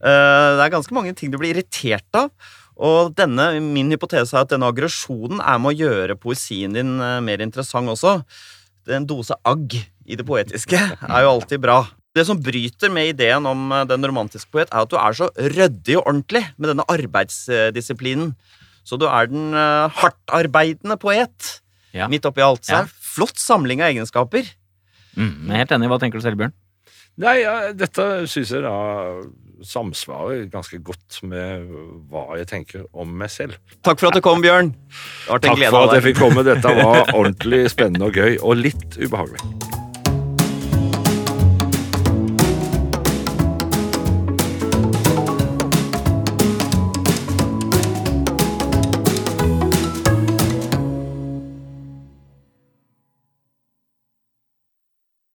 [0.00, 2.30] Eh, Det er ganske mange ting du blir irritert av.
[2.78, 7.18] Og denne, min hypotese er at denne aggresjonen er med å gjøre poesien din eh,
[7.20, 8.20] mer interessant også.
[8.86, 9.74] Det er En dose agg
[10.08, 11.82] i det poetiske er jo alltid bra.
[12.16, 15.28] Det som bryter med ideen om eh, den romantiske poet, er at du er så
[15.36, 18.32] ryddig og ordentlig med denne arbeidsdisiplinen.
[18.88, 21.58] Så du er den uh, hardtarbeidende poet
[21.92, 22.06] Ja.
[22.08, 22.64] midt oppi alt.
[22.64, 22.86] Så Ja.
[22.88, 24.48] flott samling av egenskaper.
[25.16, 25.88] Mm, jeg er helt enig.
[25.92, 26.52] Hva tenker du selv, Bjørn?
[27.18, 28.74] Nei, ja, dette syns jeg da
[29.66, 31.66] samsvarer ganske godt med
[32.08, 33.56] hva jeg tenker om meg selv.
[33.82, 34.70] Takk for at du kom, Bjørn.
[34.72, 36.44] Det har vært en Takk for at jeg fikk komme.
[36.46, 39.67] Dette var ordentlig spennende og gøy, og litt ubehagelig.